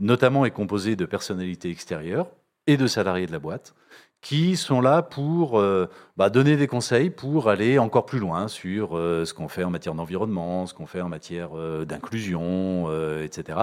notamment, 0.00 0.44
est 0.44 0.50
composé 0.50 0.94
de 0.94 1.06
personnalités 1.06 1.70
extérieures 1.70 2.28
et 2.66 2.76
de 2.76 2.86
salariés 2.86 3.26
de 3.26 3.32
la 3.32 3.38
boîte, 3.38 3.74
qui 4.22 4.56
sont 4.56 4.80
là 4.80 5.02
pour 5.02 5.58
euh, 5.58 5.90
bah, 6.16 6.30
donner 6.30 6.56
des 6.56 6.68
conseils 6.68 7.10
pour 7.10 7.50
aller 7.50 7.78
encore 7.78 8.06
plus 8.06 8.20
loin 8.20 8.48
sur 8.48 8.96
euh, 8.96 9.24
ce 9.24 9.34
qu'on 9.34 9.48
fait 9.48 9.64
en 9.64 9.70
matière 9.70 9.94
d'environnement, 9.94 10.66
ce 10.66 10.72
qu'on 10.72 10.86
fait 10.86 11.00
en 11.00 11.08
matière 11.08 11.50
euh, 11.54 11.84
d'inclusion, 11.84 12.88
etc. 13.22 13.58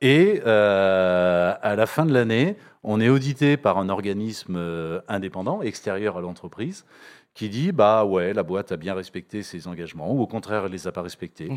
Et 0.00 0.40
à 0.44 1.76
la 1.76 1.86
fin 1.86 2.06
de 2.06 2.12
l'année, 2.12 2.56
on 2.82 3.00
est 3.00 3.08
audité 3.08 3.56
par 3.56 3.78
un 3.78 3.88
organisme 3.88 5.00
indépendant, 5.06 5.62
extérieur 5.62 6.16
à 6.16 6.20
l'entreprise, 6.20 6.84
qui 7.34 7.48
dit 7.48 7.72
bah 7.72 8.04
ouais, 8.04 8.32
la 8.32 8.42
boîte 8.42 8.72
a 8.72 8.76
bien 8.76 8.94
respecté 8.94 9.42
ses 9.42 9.66
engagements, 9.66 10.12
ou 10.12 10.20
au 10.20 10.26
contraire, 10.26 10.64
elle 10.66 10.72
les 10.72 10.86
a 10.86 10.92
pas 10.92 11.02
respectés. 11.02 11.48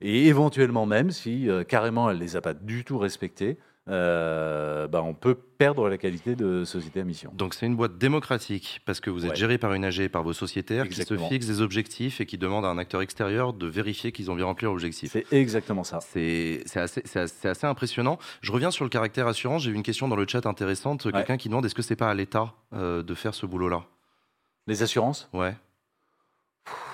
Et 0.00 0.26
éventuellement 0.26 0.86
même, 0.86 1.10
si 1.10 1.48
euh, 1.48 1.64
carrément 1.64 2.10
elle 2.10 2.18
les 2.18 2.36
a 2.36 2.40
pas 2.40 2.54
du 2.54 2.84
tout 2.84 2.98
respectés, 2.98 3.58
euh, 3.90 4.88
bah, 4.88 5.02
on 5.02 5.12
peut 5.12 5.34
perdre 5.34 5.88
la 5.90 5.98
qualité 5.98 6.36
de 6.36 6.64
société 6.64 7.00
à 7.00 7.04
mission. 7.04 7.30
Donc 7.34 7.52
c'est 7.52 7.66
une 7.66 7.76
boîte 7.76 7.98
démocratique 7.98 8.80
parce 8.86 9.00
que 9.00 9.10
vous 9.10 9.24
êtes 9.26 9.32
Ouais. 9.32 9.36
géré 9.36 9.58
par 9.58 9.74
une 9.74 9.84
AG, 9.84 10.08
par 10.08 10.22
vos 10.22 10.32
sociétaires 10.32 10.88
qui 10.88 11.02
se 11.04 11.16
fixent 11.16 11.46
des 11.46 11.60
objectifs 11.60 12.20
et 12.20 12.26
qui 12.26 12.38
demandent 12.38 12.64
à 12.64 12.68
un 12.68 12.78
acteur 12.78 13.02
extérieur 13.02 13.52
de 13.52 13.66
vérifier 13.66 14.10
qu'ils 14.12 14.30
ont 14.30 14.34
bien 14.34 14.46
rempli 14.46 14.64
leur 14.64 14.72
objectif. 14.72 15.12
C'est 15.12 15.30
exactement 15.32 15.84
ça. 15.84 16.00
C'est 16.00 16.64
assez, 16.74 17.66
impressionnant. 17.66 18.18
Je 18.40 18.52
reviens 18.52 18.70
sur 18.70 18.84
le 18.84 18.90
caractère 18.90 19.26
assurance. 19.26 19.62
J'ai 19.64 19.70
eu 19.70 19.74
une 19.74 19.82
question 19.82 20.08
dans 20.08 20.16
le 20.16 20.26
chat 20.26 20.46
intéressante. 20.46 21.10
Quelqu'un 21.12 21.36
qui 21.36 21.48
demande 21.48 21.66
est-ce 21.66 21.74
que 21.74 21.82
c'est 21.82 21.96
pas 21.96 22.08
à 22.10 22.14
l'État 22.14 22.54
euh, 22.72 23.02
de 23.02 23.14
faire 23.14 23.34
ce 23.34 23.44
boulot-là? 23.44 23.84
Les 24.66 24.82
assurances? 24.82 25.28
Ouais. 25.34 25.54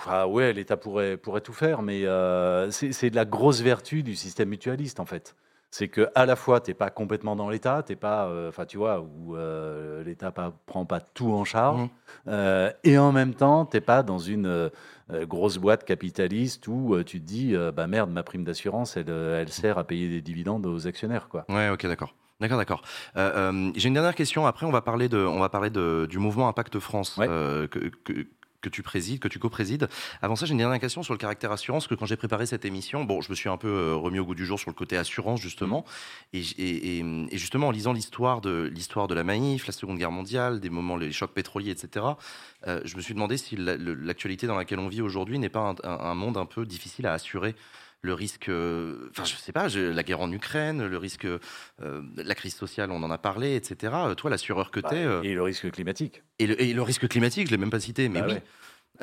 Ah 0.06 0.26
ouais, 0.26 0.52
l'État 0.52 0.76
pourrait, 0.76 1.16
pourrait 1.16 1.40
tout 1.40 1.52
faire, 1.52 1.82
mais 1.82 2.04
euh, 2.04 2.70
c'est 2.72 2.92
c'est 2.92 3.10
de 3.10 3.14
la 3.16 3.24
grosse 3.24 3.60
vertu 3.60 4.02
du 4.02 4.16
système 4.16 4.48
mutualiste 4.48 4.98
en 4.98 5.04
fait. 5.06 5.36
C'est 5.72 5.86
que 5.88 6.08
à 6.16 6.26
la 6.26 6.34
fois 6.34 6.60
t'es 6.60 6.74
pas 6.74 6.90
complètement 6.90 7.36
dans 7.36 7.48
l'État, 7.48 7.82
t'es 7.84 7.94
pas, 7.96 8.26
euh, 8.26 8.48
enfin 8.48 8.64
tu 8.66 8.76
vois, 8.76 9.00
où 9.00 9.36
euh, 9.36 10.02
l'État 10.02 10.32
pas, 10.32 10.52
prend 10.66 10.84
pas 10.84 11.00
tout 11.00 11.32
en 11.32 11.44
charge, 11.44 11.82
Mhm. 11.82 11.88
euh, 12.28 12.72
et 12.82 12.98
en 12.98 13.12
même 13.12 13.34
temps 13.34 13.64
t'es 13.66 13.80
pas 13.80 14.02
dans 14.02 14.18
une 14.18 14.70
grosse 15.22 15.58
boîte 15.58 15.84
capitaliste 15.84 16.66
où 16.68 17.00
tu 17.04 17.20
te 17.20 17.26
dis, 17.26 17.54
bah 17.74 17.86
merde, 17.86 18.10
ma 18.10 18.22
prime 18.22 18.44
d'assurance, 18.44 18.96
elle, 18.96 19.08
elle 19.10 19.48
sert 19.48 19.78
à 19.78 19.84
payer 19.84 20.08
des 20.08 20.20
dividendes 20.22 20.66
aux 20.66 20.86
actionnaires 20.86 21.28
quoi. 21.28 21.44
Ouais, 21.48 21.68
ok, 21.70 21.86
d'accord. 21.86 22.14
D'accord, 22.40 22.56
d'accord. 22.58 22.82
Euh, 23.16 23.52
euh, 23.52 23.70
J'ai 23.76 23.88
une 23.88 23.94
dernière 23.94 24.14
question. 24.14 24.46
Après, 24.46 24.64
on 24.64 24.70
va 24.70 24.80
parler 24.80 25.10
de, 25.10 25.18
on 25.18 25.40
va 25.40 25.50
parler 25.50 25.68
de, 25.68 26.06
du 26.08 26.18
mouvement 26.18 26.48
Impact 26.48 26.78
France 26.78 27.18
Ouais. 27.18 27.26
euh, 27.28 27.66
que, 27.68 27.78
que, 28.02 28.26
que 28.60 28.68
tu 28.68 28.82
présides, 28.82 29.18
que 29.20 29.28
tu 29.28 29.38
co-présides. 29.38 29.88
Avant 30.22 30.36
ça, 30.36 30.46
j'ai 30.46 30.52
une 30.52 30.58
dernière 30.58 30.80
question 30.80 31.02
sur 31.02 31.14
le 31.14 31.18
caractère 31.18 31.52
assurance. 31.52 31.86
Que 31.86 31.94
quand 31.94 32.06
j'ai 32.06 32.16
préparé 32.16 32.46
cette 32.46 32.64
émission, 32.64 33.04
bon, 33.04 33.20
je 33.20 33.30
me 33.30 33.34
suis 33.34 33.48
un 33.48 33.56
peu 33.56 33.68
euh, 33.68 33.94
remis 33.94 34.18
au 34.18 34.24
goût 34.24 34.34
du 34.34 34.44
jour 34.46 34.58
sur 34.58 34.70
le 34.70 34.74
côté 34.74 34.96
assurance 34.96 35.40
justement, 35.40 35.84
et, 36.32 36.42
j- 36.42 36.54
et, 36.58 37.36
justement 37.38 37.68
en 37.68 37.70
lisant 37.70 37.92
l'histoire 37.92 38.40
de 38.40 38.70
l'histoire 38.72 39.08
de 39.08 39.14
la 39.14 39.24
Maïf, 39.24 39.66
la 39.66 39.72
Seconde 39.72 39.98
Guerre 39.98 40.10
mondiale, 40.12 40.60
des 40.60 40.70
moments, 40.70 40.96
les 40.96 41.12
chocs 41.12 41.32
pétroliers, 41.32 41.70
etc. 41.70 42.06
euh, 42.66 42.80
je 42.84 42.96
me 42.96 43.00
suis 43.00 43.14
demandé 43.14 43.36
si 43.36 43.56
l'actualité 43.56 44.46
dans 44.46 44.56
laquelle 44.56 44.78
on 44.78 44.88
vit 44.88 45.02
aujourd'hui 45.02 45.38
n'est 45.38 45.48
pas 45.48 45.74
un 45.82 46.14
monde 46.14 46.36
un 46.36 46.46
peu 46.46 46.66
difficile 46.66 47.06
à 47.06 47.12
assurer 47.14 47.54
le 48.02 48.14
risque, 48.14 48.48
euh, 48.48 49.08
enfin 49.10 49.24
je 49.24 49.34
sais 49.36 49.52
pas, 49.52 49.68
la 49.68 50.02
guerre 50.02 50.20
en 50.20 50.32
Ukraine, 50.32 50.86
le 50.86 50.96
risque, 50.96 51.26
euh, 51.26 51.38
la 52.16 52.34
crise 52.34 52.54
sociale, 52.54 52.90
on 52.90 53.02
en 53.02 53.10
a 53.10 53.18
parlé, 53.18 53.56
etc. 53.56 53.92
Euh, 53.94 54.14
Toi, 54.14 54.30
l'assureur 54.30 54.70
que 54.70 54.80
Bah, 54.80 54.88
t'es, 54.90 55.04
Et 55.28 55.34
le 55.34 55.42
risque 55.42 55.70
climatique. 55.70 56.22
et, 56.38 56.46
le, 56.46 56.60
et 56.62 56.72
le 56.72 56.82
risque 56.82 57.06
climatique, 57.08 57.46
je 57.46 57.50
l'ai 57.52 57.58
même 57.58 57.70
pas 57.70 57.80
cité, 57.80 58.08
mais 58.08 58.20
Bah 58.20 58.26
oui. 58.28 58.34
ouais. 58.34 58.42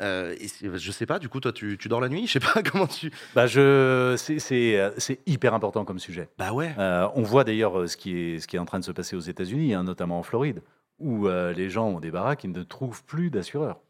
Euh, 0.00 0.36
je 0.74 0.90
sais 0.92 1.06
pas, 1.06 1.18
du 1.18 1.28
coup, 1.28 1.40
toi, 1.40 1.52
tu, 1.52 1.76
tu 1.76 1.88
dors 1.88 2.00
la 2.00 2.08
nuit? 2.08 2.26
Je 2.28 2.32
sais 2.34 2.40
pas 2.40 2.62
comment 2.72 2.86
tu. 2.86 3.10
Bah 3.34 3.46
je, 3.48 4.14
c'est- 4.16 5.18
hyper 5.26 5.54
important 5.54 5.84
comme 5.84 5.98
sujet. 5.98 6.28
Bah 6.38 6.52
ouais. 6.52 6.72
Euh, 6.78 7.08
on 7.14 7.22
voit 7.22 7.42
d'ailleurs 7.44 7.88
ce 7.88 7.96
qui, 7.96 8.16
est, 8.16 8.38
ce 8.40 8.46
qui 8.46 8.56
est 8.56 8.60
en 8.60 8.64
train 8.64 8.78
de 8.78 8.84
se 8.84 8.92
passer 8.92 9.16
aux 9.16 9.20
États-Unis, 9.20 9.74
hein, 9.74 9.82
notamment 9.84 10.18
en 10.20 10.22
Floride, 10.22 10.62
où 11.00 11.26
euh, 11.26 11.52
les 11.52 11.68
gens 11.70 11.88
ont 11.88 12.00
des 12.00 12.10
baraques 12.12 12.44
et 12.44 12.48
ne 12.48 12.62
trouvent 12.62 13.02
plus 13.04 13.30
d'assureurs. 13.30 13.80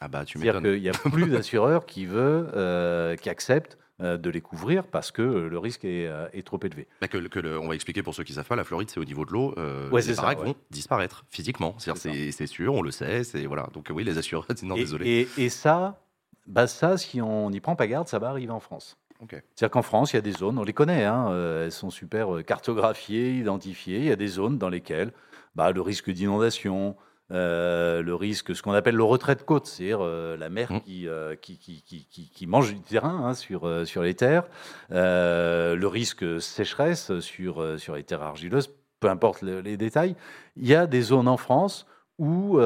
Ah 0.00 0.08
bah 0.08 0.24
tu 0.24 0.38
C'est-à-dire 0.38 0.60
m'étonnes. 0.60 0.72
qu'il 0.74 0.82
n'y 0.82 0.88
a 0.88 0.92
plus 0.92 1.26
d'assureurs 1.30 1.86
qui, 1.86 2.04
veut, 2.06 3.16
qui 3.20 3.28
acceptent 3.30 3.76
euh, 3.78 3.83
de 4.00 4.30
les 4.30 4.40
couvrir 4.40 4.86
parce 4.88 5.12
que 5.12 5.22
euh, 5.22 5.48
le 5.48 5.58
risque 5.58 5.84
est, 5.84 6.06
euh, 6.08 6.26
est 6.32 6.44
trop 6.46 6.58
élevé. 6.64 6.88
Bah, 7.00 7.08
que, 7.08 7.18
que 7.18 7.38
le- 7.38 7.58
on 7.60 7.68
va 7.68 7.74
expliquer 7.74 8.02
pour 8.02 8.14
ceux 8.14 8.24
qui 8.24 8.32
savent 8.32 8.46
pas, 8.46 8.56
la 8.56 8.64
Floride, 8.64 8.90
c'est 8.90 8.98
au 9.00 9.04
niveau 9.04 9.24
de 9.24 9.30
l'eau. 9.32 9.54
Euh, 9.56 9.88
Ouais, 9.90 10.02
les 10.02 10.14
baraques 10.14 10.40
ouais. 10.40 10.46
vont 10.46 10.54
disparaître 10.70 11.24
physiquement. 11.28 11.76
C'est 11.78 12.46
sûr, 12.46 12.74
on 12.74 12.82
le 12.82 12.90
sait. 12.90 13.22
C'est 13.24 13.46
voilà. 13.46 13.68
Donc 13.72 13.88
oui, 13.90 14.02
les 14.04 14.18
assureurs. 14.18 14.46
Non, 14.64 14.74
et, 14.76 14.80
désolé. 14.80 15.28
Et, 15.36 15.44
et 15.44 15.48
ça, 15.48 16.00
bah 16.46 16.66
ça, 16.66 16.96
si 16.98 17.20
on 17.22 17.50
n'y 17.50 17.60
prend 17.60 17.76
pas 17.76 17.86
garde, 17.86 18.08
ça 18.08 18.18
va 18.18 18.28
arriver 18.30 18.52
en 18.52 18.60
France. 18.60 18.96
C'est-à-dire 19.30 19.70
qu'en 19.70 19.82
France, 19.82 20.12
il 20.12 20.16
y 20.16 20.18
a 20.18 20.22
des 20.22 20.32
zones, 20.32 20.58
on 20.58 20.64
les 20.64 20.74
connaît, 20.74 21.04
hein, 21.04 21.28
euh, 21.30 21.64
elles 21.64 21.72
sont 21.72 21.88
super 21.88 22.34
euh, 22.36 22.42
cartographiées, 22.42 23.38
identifiées. 23.38 23.98
Il 23.98 24.04
y 24.04 24.10
a 24.12 24.16
des 24.16 24.26
zones 24.26 24.58
dans 24.58 24.68
lesquelles 24.68 25.12
bah, 25.54 25.70
le 25.70 25.80
risque 25.80 26.10
d'inondation, 26.10 26.94
euh, 27.32 28.02
le 28.02 28.14
risque, 28.14 28.54
ce 28.54 28.62
qu'on 28.62 28.72
appelle 28.72 28.96
le 28.96 29.02
retrait 29.04 29.34
de 29.34 29.42
côte, 29.42 29.66
c'est-à-dire 29.66 30.00
euh, 30.02 30.36
la 30.36 30.50
mer 30.50 30.70
Mm. 30.72 30.80
qui, 30.80 31.08
euh, 31.08 31.34
qui, 31.36 31.58
qui, 31.58 31.82
qui, 31.82 32.06
qui- 32.30 32.46
mange 32.46 32.74
du 32.74 32.80
terrain 32.80 33.24
hein, 33.26 33.34
sur, 33.34 33.86
sur 33.86 34.02
les 34.02 34.14
terres, 34.14 34.44
le 34.90 35.86
risque 35.86 36.40
sécheresse 36.40 37.18
sur, 37.20 37.78
sur 37.78 37.94
les 37.96 38.04
terres 38.04 38.22
argileuses, 38.22 38.70
peu 39.00 39.08
importe 39.08 39.42
le- 39.42 39.60
les 39.60 39.76
détails. 39.76 40.16
Il 40.56 40.66
y 40.66 40.74
a 40.74 40.86
des 40.86 41.00
zones 41.02 41.28
en 41.28 41.36
France 41.38 41.86
où 42.18 42.58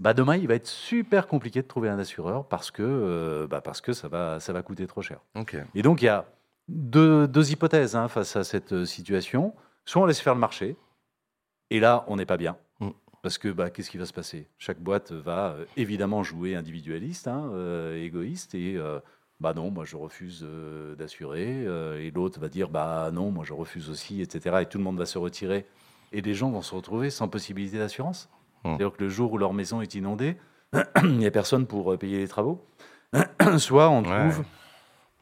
bah, 0.00 0.14
demain, 0.14 0.36
il 0.36 0.48
va 0.48 0.54
être 0.54 0.66
super 0.66 1.26
compliqué 1.28 1.62
de 1.62 1.66
trouver 1.68 1.88
un 1.88 1.98
assureur 1.98 2.48
parce 2.48 2.70
que, 2.70 3.46
bah, 3.48 3.60
parce 3.60 3.80
que 3.80 3.92
ça, 3.92 4.08
va, 4.08 4.40
ça 4.40 4.52
va 4.52 4.62
coûter 4.62 4.86
trop 4.86 5.02
cher. 5.02 5.20
Et 5.74 5.82
donc, 5.82 6.02
il 6.02 6.06
y 6.06 6.08
a 6.08 6.24
deux, 6.68 7.28
deux 7.28 7.52
hypothèses 7.52 7.94
hein, 7.94 8.08
face 8.08 8.34
à 8.34 8.42
cette 8.44 8.84
situation. 8.84 9.54
Soit 9.84 10.02
on 10.02 10.06
laisse 10.06 10.20
faire 10.20 10.34
le 10.34 10.40
marché, 10.40 10.76
et 11.70 11.78
là, 11.80 12.04
on 12.08 12.16
n'est 12.16 12.26
pas 12.26 12.36
bien. 12.36 12.56
Parce 13.22 13.38
que 13.38 13.48
bah, 13.48 13.70
qu'est-ce 13.70 13.90
qui 13.90 13.98
va 13.98 14.06
se 14.06 14.12
passer? 14.12 14.48
Chaque 14.58 14.80
boîte 14.80 15.12
va 15.12 15.52
euh, 15.52 15.64
évidemment 15.76 16.22
jouer 16.22 16.56
individualiste, 16.56 17.28
hein, 17.28 17.50
euh, 17.54 18.02
égoïste, 18.02 18.54
et 18.54 18.76
euh, 18.76 18.98
bah 19.40 19.54
non, 19.54 19.70
moi 19.70 19.84
je 19.84 19.96
refuse 19.96 20.46
d'assurer, 20.98 21.64
et 22.00 22.10
l'autre 22.12 22.38
va 22.38 22.48
dire 22.48 22.68
bah 22.68 23.10
non, 23.12 23.30
moi 23.32 23.44
je 23.44 23.52
refuse 23.52 23.90
aussi, 23.90 24.22
etc. 24.22 24.58
Et 24.62 24.66
tout 24.66 24.78
le 24.78 24.84
monde 24.84 24.98
va 24.98 25.06
se 25.06 25.18
retirer, 25.18 25.66
et 26.12 26.20
les 26.20 26.34
gens 26.34 26.50
vont 26.50 26.62
se 26.62 26.74
retrouver 26.74 27.10
sans 27.10 27.28
possibilité 27.28 27.78
d'assurance. 27.78 28.28
Mm. 28.64 28.68
C'est-à-dire 28.68 28.92
que 28.96 29.02
le 29.02 29.08
jour 29.08 29.32
où 29.32 29.38
leur 29.38 29.52
maison 29.52 29.80
est 29.80 29.94
inondée, 29.96 30.36
il 31.02 31.18
n'y 31.18 31.26
a 31.26 31.30
personne 31.32 31.66
pour 31.66 31.98
payer 31.98 32.18
les 32.18 32.28
travaux. 32.28 32.64
Soit 33.58 33.88
on 33.90 34.04
Ouais. 34.04 34.30
trouve 34.30 34.44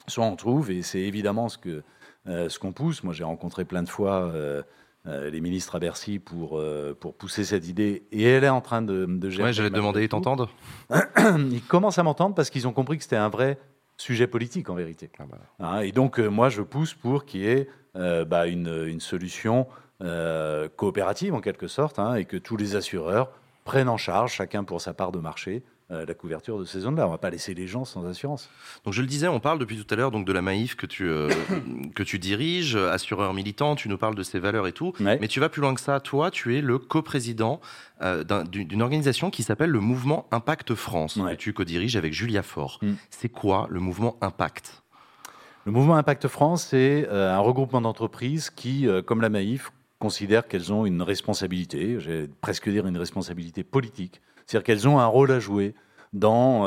soit 0.07 0.25
on 0.25 0.37
trouve, 0.37 0.71
et 0.71 0.83
c'est 0.83 1.00
évidemment 1.00 1.49
ce 1.49 1.57
que 1.59 1.83
euh, 2.26 2.49
ce 2.49 2.59
qu'on 2.59 2.73
pousse. 2.73 3.02
Moi, 3.02 3.14
j'ai 3.14 3.25
rencontré 3.25 3.64
plein 3.64 3.83
de 3.83 3.88
fois 3.88 4.25
euh, 4.25 4.62
les 5.07 5.40
ministres 5.40 5.76
à 5.76 5.78
Bercy 5.78 6.19
pour 6.19 6.59
euh, 6.59 6.97
pour 6.99 7.14
pousser 7.14 7.45
cette 7.45 7.66
idée, 7.69 8.02
et 8.12 8.23
elle 8.23 8.45
est 8.45 8.49
en 8.49 8.61
train 8.61 8.83
de, 8.83 9.07
de 9.07 9.30
gérer. 9.30 9.45
Ouais, 9.45 9.52
j'allais 9.52 9.71
te 9.71 9.75
demander, 9.75 10.04
ils 10.04 10.09
t'entendent 10.09 10.49
Ils 11.50 11.62
commencent 11.62 11.99
à 11.99 12.02
m'entendre 12.02 12.35
parce 12.35 12.50
qu'ils 12.50 12.69
ont 12.69 12.73
compris 12.73 12.99
que 12.99 13.02
c'était 13.02 13.16
un 13.16 13.30
vrai 13.30 13.59
sujet 13.97 14.26
politique 14.26 14.71
en 14.71 14.75
vérité. 14.75 15.11
Ah 15.19 15.25
bah. 15.30 15.38
Hein, 15.59 15.80
et 15.80 15.92
donc, 15.92 16.19
euh, 16.19 16.28
moi, 16.28 16.49
je 16.49 16.62
pousse 16.62 16.95
pour 16.95 17.25
qu'il 17.25 17.40
y 17.40 17.47
ait 17.47 17.69
euh, 17.97 18.25
bah, 18.25 18.47
une, 18.47 18.85
une 18.87 19.00
solution 19.00 19.66
euh, 20.02 20.69
coopérative 20.76 21.35
en 21.35 21.40
quelque 21.40 21.66
sorte, 21.69 21.99
hein, 21.99 22.14
et 22.14 22.25
que 22.25 22.37
tous 22.37 22.57
les 22.57 22.76
assureurs 22.76 23.30
prennent 23.64 23.88
en 23.88 23.99
charge, 23.99 24.33
chacun 24.33 24.64
pour 24.64 24.80
sa 24.80 24.95
part 24.95 25.12
de 25.12 25.19
marché, 25.19 25.57
euh, 25.57 25.62
la 25.91 26.15
couverture 26.15 26.59
de 26.59 26.65
ces 26.65 26.81
zones-là. 26.81 27.03
On 27.05 27.07
ne 27.09 27.13
va 27.13 27.19
pas 27.19 27.31
laisser 27.31 27.53
les 27.53 27.67
gens 27.67 27.85
sans 27.85 28.07
assurance. 28.07 28.49
Donc 28.85 28.95
je 28.95 29.01
le 29.03 29.09
disais, 29.09 29.27
on 29.29 29.41
parle 29.41 29.59
depuis 29.59 29.77
tout 29.83 29.93
à 29.93 29.97
l'heure 29.97 30.11
donc 30.13 30.25
de 30.27 30.33
la 30.33 30.41
Maïf 30.43 30.77
que 30.77 30.87
tu 30.87 31.05
euh, 31.09 31.29
que 31.95 32.03
tu 32.03 32.19
diriges, 32.19 32.77
assureur 32.77 33.35
militant. 33.35 33.75
Tu 33.75 33.89
nous 33.89 33.99
parles 33.99 34.15
de 34.15 34.23
ses 34.23 34.39
valeurs 34.39 34.67
et 34.69 34.73
tout. 34.73 34.93
Ouais. 35.01 35.19
Mais 35.21 35.27
tu 35.29 35.41
vas 35.41 35.49
plus 35.49 35.61
loin 35.61 35.75
que 35.75 35.81
ça. 35.81 35.99
Toi, 36.01 36.31
tu 36.31 36.57
es 36.57 36.61
le 36.61 36.79
coprésident 36.79 37.61
euh, 38.03 38.23
d'un- 38.25 38.45
d'une 38.45 38.83
organisation 38.83 39.31
qui 39.31 39.43
s'appelle 39.43 39.71
le 39.71 39.81
Mouvement 39.81 40.27
Impact 40.31 40.75
France, 40.75 41.17
Ouais. 41.17 41.33
que 41.33 41.41
tu 41.41 41.53
co-diriges 41.53 41.97
avec 41.97 42.13
Julia 42.13 42.43
Faure. 42.43 42.79
Mm. 42.83 42.93
C'est 43.11 43.29
quoi 43.29 43.67
le 43.71 43.81
mouvement 43.81 44.17
Impact? 44.21 44.83
Le 45.67 45.73
mouvement 45.73 45.97
Impact 45.97 46.29
France, 46.29 46.67
c'est 46.71 47.07
un 47.11 47.39
regroupement 47.41 47.81
d'entreprises 47.83 48.49
qui, 48.49 48.87
comme 49.05 49.21
la 49.21 49.29
Maïf, 49.29 49.71
considèrent 49.99 50.49
qu'elles 50.49 50.73
ont 50.73 50.87
une 50.87 51.03
responsabilité, 51.03 52.01
j'ai 52.01 52.27
presque 52.41 52.71
dire 52.71 52.87
une 52.87 52.97
responsabilité 52.97 53.63
politique, 53.63 54.23
c'est-à-dire 54.50 54.64
qu'elles 54.64 54.88
ont 54.88 54.99
un 54.99 55.07
rôle 55.07 55.30
à 55.30 55.38
jouer 55.38 55.75
dans 56.12 56.66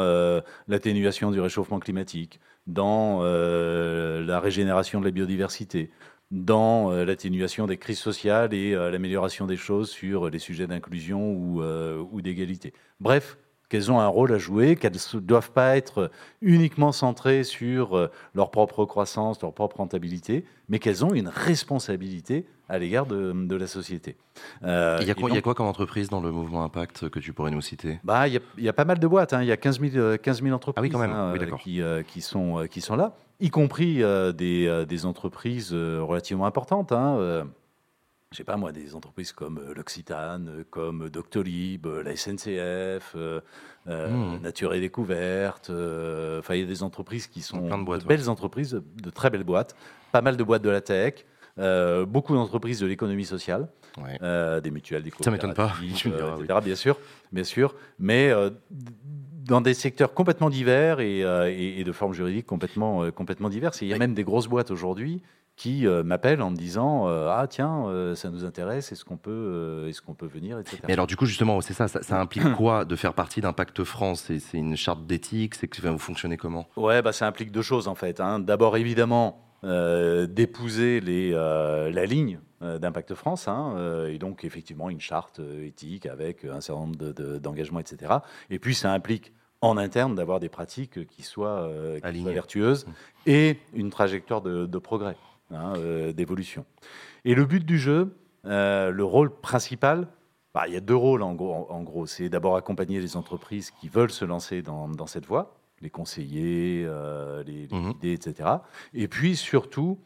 l'atténuation 0.69 1.31
du 1.31 1.41
réchauffement 1.41 1.79
climatique, 1.79 2.39
dans 2.65 3.21
la 3.21 4.39
régénération 4.39 5.01
de 5.01 5.05
la 5.05 5.11
biodiversité, 5.11 5.91
dans 6.33 6.91
euh, 6.91 7.05
l'atténuation 7.05 7.67
des 7.67 7.77
crises 7.77 7.99
sociales 7.99 8.53
et 8.55 8.73
euh, 8.73 8.89
l'amélioration 8.89 9.45
des 9.45 9.55
choses 9.55 9.91
sur 9.91 10.29
les 10.29 10.39
sujets 10.39 10.65
d'inclusion 10.65 11.59
euh, 11.61 12.03
ou 12.11 12.21
d'égalité. 12.21 12.73
Bref, 12.99 13.37
qu'elles 13.69 13.91
ont 13.91 13.99
un 13.99 14.07
rôle 14.07 14.33
à 14.33 14.39
jouer, 14.39 14.75
qu'elles 14.75 14.93
ne 15.13 15.19
doivent 15.19 15.51
pas 15.51 15.77
être 15.77 16.09
uniquement 16.41 16.91
centrées 16.91 17.43
sur 17.43 18.09
leur 18.35 18.51
propre 18.51 18.85
croissance, 18.85 19.41
leur 19.41 19.53
propre 19.53 19.77
rentabilité, 19.77 20.45
mais 20.69 20.77
qu'elles 20.77 21.03
ont 21.03 21.13
une 21.13 21.27
responsabilité 21.27 22.45
à 22.69 22.79
l'égard 22.79 23.05
de, 23.05 23.55
la 23.55 23.67
société. 23.67 24.15
il, 24.61 24.67
y 24.67 24.71
a 24.71 25.13
quoi, 25.15 25.29
il 25.29 25.35
y, 25.35 25.37
a 25.37 25.41
quoi, 25.41 25.53
comme 25.53 25.67
entreprise 25.67 26.09
dans 26.09 26.21
le 26.21 26.31
mouvement 26.31 26.63
Impact 26.63 27.09
que 27.09 27.19
tu 27.19 27.33
pourrais 27.33 27.51
nous 27.51 27.61
citer? 27.61 27.99
Bah, 28.03 28.27
il, 28.27 28.41
y 28.57 28.69
a, 28.69 28.73
pas 28.73 28.85
mal 28.85 28.99
de 28.99 29.07
boîtes, 29.07 29.33
hein. 29.33 29.41
il 29.41 29.47
y 29.47 29.51
a 29.51 29.57
15 29.57 29.79
000, 29.79 30.17
15 30.17 30.41
000 30.41 30.55
entreprises 30.55 30.79
ah 30.79 30.81
oui, 30.81 30.89
quand 30.89 30.99
même. 30.99 31.11
Hein, 31.11 31.35
qui, 31.61 31.81
qui, 32.07 32.21
sont, 32.21 32.65
qui 32.69 32.81
sont 32.81 32.95
là 32.95 33.13
y 33.43 33.49
compris 33.49 34.01
euh, 34.01 34.31
des, 34.31 34.85
des, 34.87 35.05
entreprises 35.05 35.71
euh, 35.73 36.01
relativement 36.01 36.45
importantes. 36.45 36.91
Hein, 36.91 37.17
euh, 37.17 37.43
je 38.31 38.37
sais 38.37 38.43
pas 38.43 38.57
moi, 38.57 38.71
des 38.71 38.95
entreprises 38.95 39.31
comme 39.31 39.61
l'Occitane, 39.75 40.63
comme 40.71 41.09
Doctolib, 41.09 41.85
la 41.85 42.15
SNCF, 42.15 43.15
mmh. 43.85 44.41
Nature 44.41 44.73
et 44.73 44.79
Découverte. 44.79 45.69
Enfin, 45.69 46.55
il 46.55 46.61
y 46.61 46.63
a 46.63 46.67
des 46.67 46.81
entreprises 46.81 47.27
qui 47.27 47.41
sont 47.41 47.61
de, 47.61 48.07
belles 48.07 48.29
entreprises, 48.29 48.81
de 48.95 49.09
très 49.11 49.29
belles 49.29 49.43
boîtes, 49.43 49.75
pas 50.11 50.21
mal 50.21 50.35
de 50.35 50.43
boîtes 50.43 50.63
de 50.63 50.71
la 50.71 50.81
tech, 50.81 51.25
beaucoup 51.57 52.35
d'entreprises 52.35 52.79
de 52.79 52.87
l'économie 52.87 53.25
sociale, 53.25 53.69
des 53.97 54.71
mutuelles, 54.71 55.03
des 55.03 55.11
Ça 55.21 55.31
m'étonne 55.31 55.53
pas, 55.53 55.73
etc., 55.83 56.11
bien 56.63 56.75
sûr, 56.75 56.99
bien 57.31 57.43
sûr. 57.43 57.75
Mais 57.99 58.31
dans 59.45 59.61
des 59.61 59.73
secteurs 59.73 60.13
complètement 60.13 60.49
divers 60.49 60.99
et, 60.99 61.23
euh, 61.23 61.83
de 61.83 61.91
formes 61.91 62.13
juridiques 62.13 62.45
complètement, 62.45 63.03
euh, 63.03 63.11
complètement 63.11 63.49
diverses. 63.49 63.81
il 63.81 63.87
y 63.87 63.93
a 63.93 63.97
même 63.97 64.13
des 64.13 64.23
grosses 64.23 64.47
boîtes 64.47 64.71
aujourd'hui 64.71 65.21
qui 65.55 65.85
euh, 65.85 66.01
m'appellent 66.03 66.41
en 66.41 66.49
me 66.49 66.55
disant 66.55 67.05
ah 67.07 67.45
tiens 67.47 67.85
ça 68.15 68.31
nous 68.31 68.43
intéresse 68.43 68.91
est-ce 68.91 69.05
qu'on 69.05 69.17
peut 69.17 69.85
est-ce 69.87 70.01
qu'on 70.01 70.15
peut 70.15 70.25
venir 70.25 70.57
etc. 70.57 70.79
Mais 70.87 70.93
alors 70.93 71.05
du 71.05 71.15
coup 71.15 71.27
justement 71.27 71.61
c'est 71.61 71.73
ça, 71.73 71.87
ça, 71.87 72.19
implique 72.19 72.53
quoi 72.57 72.85
de 72.85 72.95
faire 72.95 73.13
partie 73.13 73.39
d'Impact 73.39 73.83
France 73.83 74.31
c'est, 74.39 74.57
une 74.57 74.75
charte 74.75 75.05
d'éthique? 75.05 75.53
C'est 75.55 75.67
que 75.67 75.87
vous 75.87 75.99
fonctionnez 75.99 76.37
comment? 76.37 76.67
Ouais 76.75 77.03
bah 77.03 77.11
ça 77.11 77.27
implique 77.27 77.51
deux 77.51 77.61
choses 77.61 77.87
en 77.87 77.95
fait. 77.95 78.19
Hein. 78.19 78.39
D'abord 78.39 78.77
évidemment 78.77 79.42
d'épouser 79.63 80.99
les 80.99 81.31
la 81.31 82.05
ligne 82.05 82.39
d'Impact 82.61 83.13
France, 83.13 83.47
hein, 83.47 84.05
et 84.07 84.17
donc 84.17 84.45
effectivement 84.45 84.89
une 84.89 85.01
charte 85.01 85.41
éthique 85.61 86.05
avec 86.05 86.45
un 86.45 86.61
certain 86.61 86.81
nombre 86.81 87.13
d'engagements, 87.39 87.79
etc. 87.79 88.13
Et 88.49 88.59
puis 88.59 88.75
ça 88.75 88.91
implique 88.91 89.33
en 89.61 89.77
interne 89.77 90.15
d'avoir 90.15 90.39
des 90.39 90.49
pratiques 90.49 91.07
qui 91.07 91.23
soient, 91.23 91.61
euh, 91.61 91.99
vertueuses 92.03 92.85
et 93.25 93.57
une 93.73 93.89
trajectoire 93.89 94.41
de, 94.41 94.77
progrès, 94.77 95.15
hein, 95.51 95.73
d'évolution. 96.13 96.65
Et 97.25 97.35
le 97.35 97.45
but 97.45 97.65
du 97.65 97.79
jeu, 97.79 98.15
le 98.43 99.03
rôle 99.03 99.33
principal, 99.33 100.07
bah, 100.53 100.67
il 100.67 100.73
y 100.73 100.77
a 100.77 100.81
deux 100.81 100.95
rôles 100.95 101.23
en 101.23 101.33
gros. 101.33 101.67
En, 101.69 101.81
gros. 101.81 102.05
C'est 102.05 102.29
d'abord 102.29 102.55
accompagner 102.55 102.99
les 102.99 103.17
entreprises 103.17 103.71
qui 103.71 103.89
veulent 103.89 104.11
se 104.11 104.25
lancer 104.25 104.61
dans, 104.61 105.07
cette 105.07 105.25
voie, 105.25 105.55
les 105.83 105.89
conseiller, 105.89 106.87
les, 107.45 107.67
les 107.67 107.67
mmh. 107.69 107.91
guider, 107.91 108.13
etc. 108.13 108.49
Et 108.93 109.07
puis 109.07 109.35
surtout, 109.35 109.99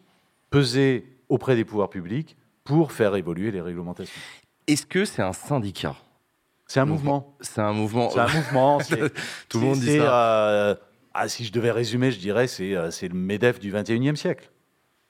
peser 0.50 1.05
auprès 1.29 1.55
des 1.55 1.65
pouvoirs 1.65 1.89
publics 1.89 2.36
pour 2.63 2.91
faire 2.91 3.15
évoluer 3.15 3.51
les 3.51 3.62
réglementations. 3.62 4.19
Est-ce 4.67 4.86
que 4.86 5.05
c'est 5.05 5.22
un 5.22 5.34
syndicat? 5.34 5.96
C'est 6.67 6.81
un 6.81 6.86
mouvement. 6.86 7.38
C'est 7.39 7.62
un 7.62 7.72
mouvement. 7.72 8.10
C'est 8.10 8.19
un 8.19 8.27
mouvement. 8.27 8.79
Tout 9.50 9.60
le 9.60 9.65
monde 9.65 9.79
dit 9.79 9.98
ça. 9.98 10.50
Euh, 10.50 10.75
ah, 11.13 11.29
si 11.29 11.46
je 11.46 11.51
devais 11.53 11.72
résumer, 11.72 12.12
je 12.12 12.19
dirais 12.19 12.48
c'est 12.48 12.75
euh, 12.75 12.91
c'est 12.91 13.07
le 13.07 13.16
Medef 13.16 13.59
du 13.59 13.72
21e 13.72 14.16
siècle. 14.16 14.51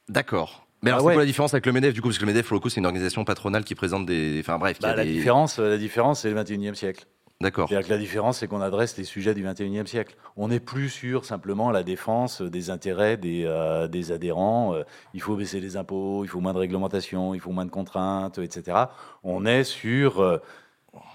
D'accord. 0.07 0.67
Mais 0.83 0.91
alors, 0.91 0.99
ah 0.99 1.09
c'est 1.09 1.15
quoi 1.15 1.23
la 1.23 1.25
différence 1.25 1.53
avec 1.55 1.65
le 1.65 1.71
MEDEF 1.71 1.93
du 1.95 2.01
coup? 2.01 2.09
Parce 2.09 2.19
que 2.19 2.25
le 2.25 2.31
MEDEF, 2.31 2.47
pour 2.47 2.53
le 2.53 2.59
coup, 2.59 2.69
c'est 2.69 2.79
une 2.79 2.85
organisation 2.85 3.25
patronale 3.25 3.63
qui 3.63 3.73
présente 3.73 4.05
des. 4.05 4.37
Enfin 4.39 4.59
bref. 4.59 4.77
Bah, 4.79 4.95
la, 4.95 5.03
différence, 5.03 5.57
la 5.57 5.77
différence, 5.77 6.21
c'est 6.21 6.29
le 6.29 6.39
21e 6.39 6.75
siècle. 6.75 7.07
D'accord. 7.39 7.69
C'est-à-dire 7.69 7.87
que 7.87 7.93
la 7.93 7.99
différence, 7.99 8.39
c'est 8.39 8.47
qu'on 8.47 8.61
adresse 8.61 8.97
les 8.97 9.03
sujets 9.03 9.35
du 9.35 9.45
21e 9.45 9.85
siècle. 9.85 10.15
On 10.37 10.47
n'est 10.47 10.59
plus 10.59 10.89
sur 10.89 11.23
simplement 11.23 11.69
la 11.69 11.83
défense 11.83 12.41
des 12.41 12.71
intérêts 12.71 13.15
des, 13.15 13.43
euh, 13.45 13.87
des 13.87 14.11
adhérents. 14.11 14.73
Euh, 14.73 14.83
il 15.13 15.21
faut 15.21 15.35
baisser 15.35 15.59
les 15.59 15.77
impôts, 15.77 16.23
il 16.23 16.29
faut 16.29 16.39
moins 16.39 16.53
de 16.53 16.57
réglementation, 16.57 17.35
il 17.35 17.39
faut 17.39 17.51
moins 17.51 17.65
de 17.65 17.71
contraintes, 17.71 18.39
etc. 18.39 18.85
On 19.23 19.45
est 19.45 19.63
sur. 19.63 20.19
Euh, 20.19 20.39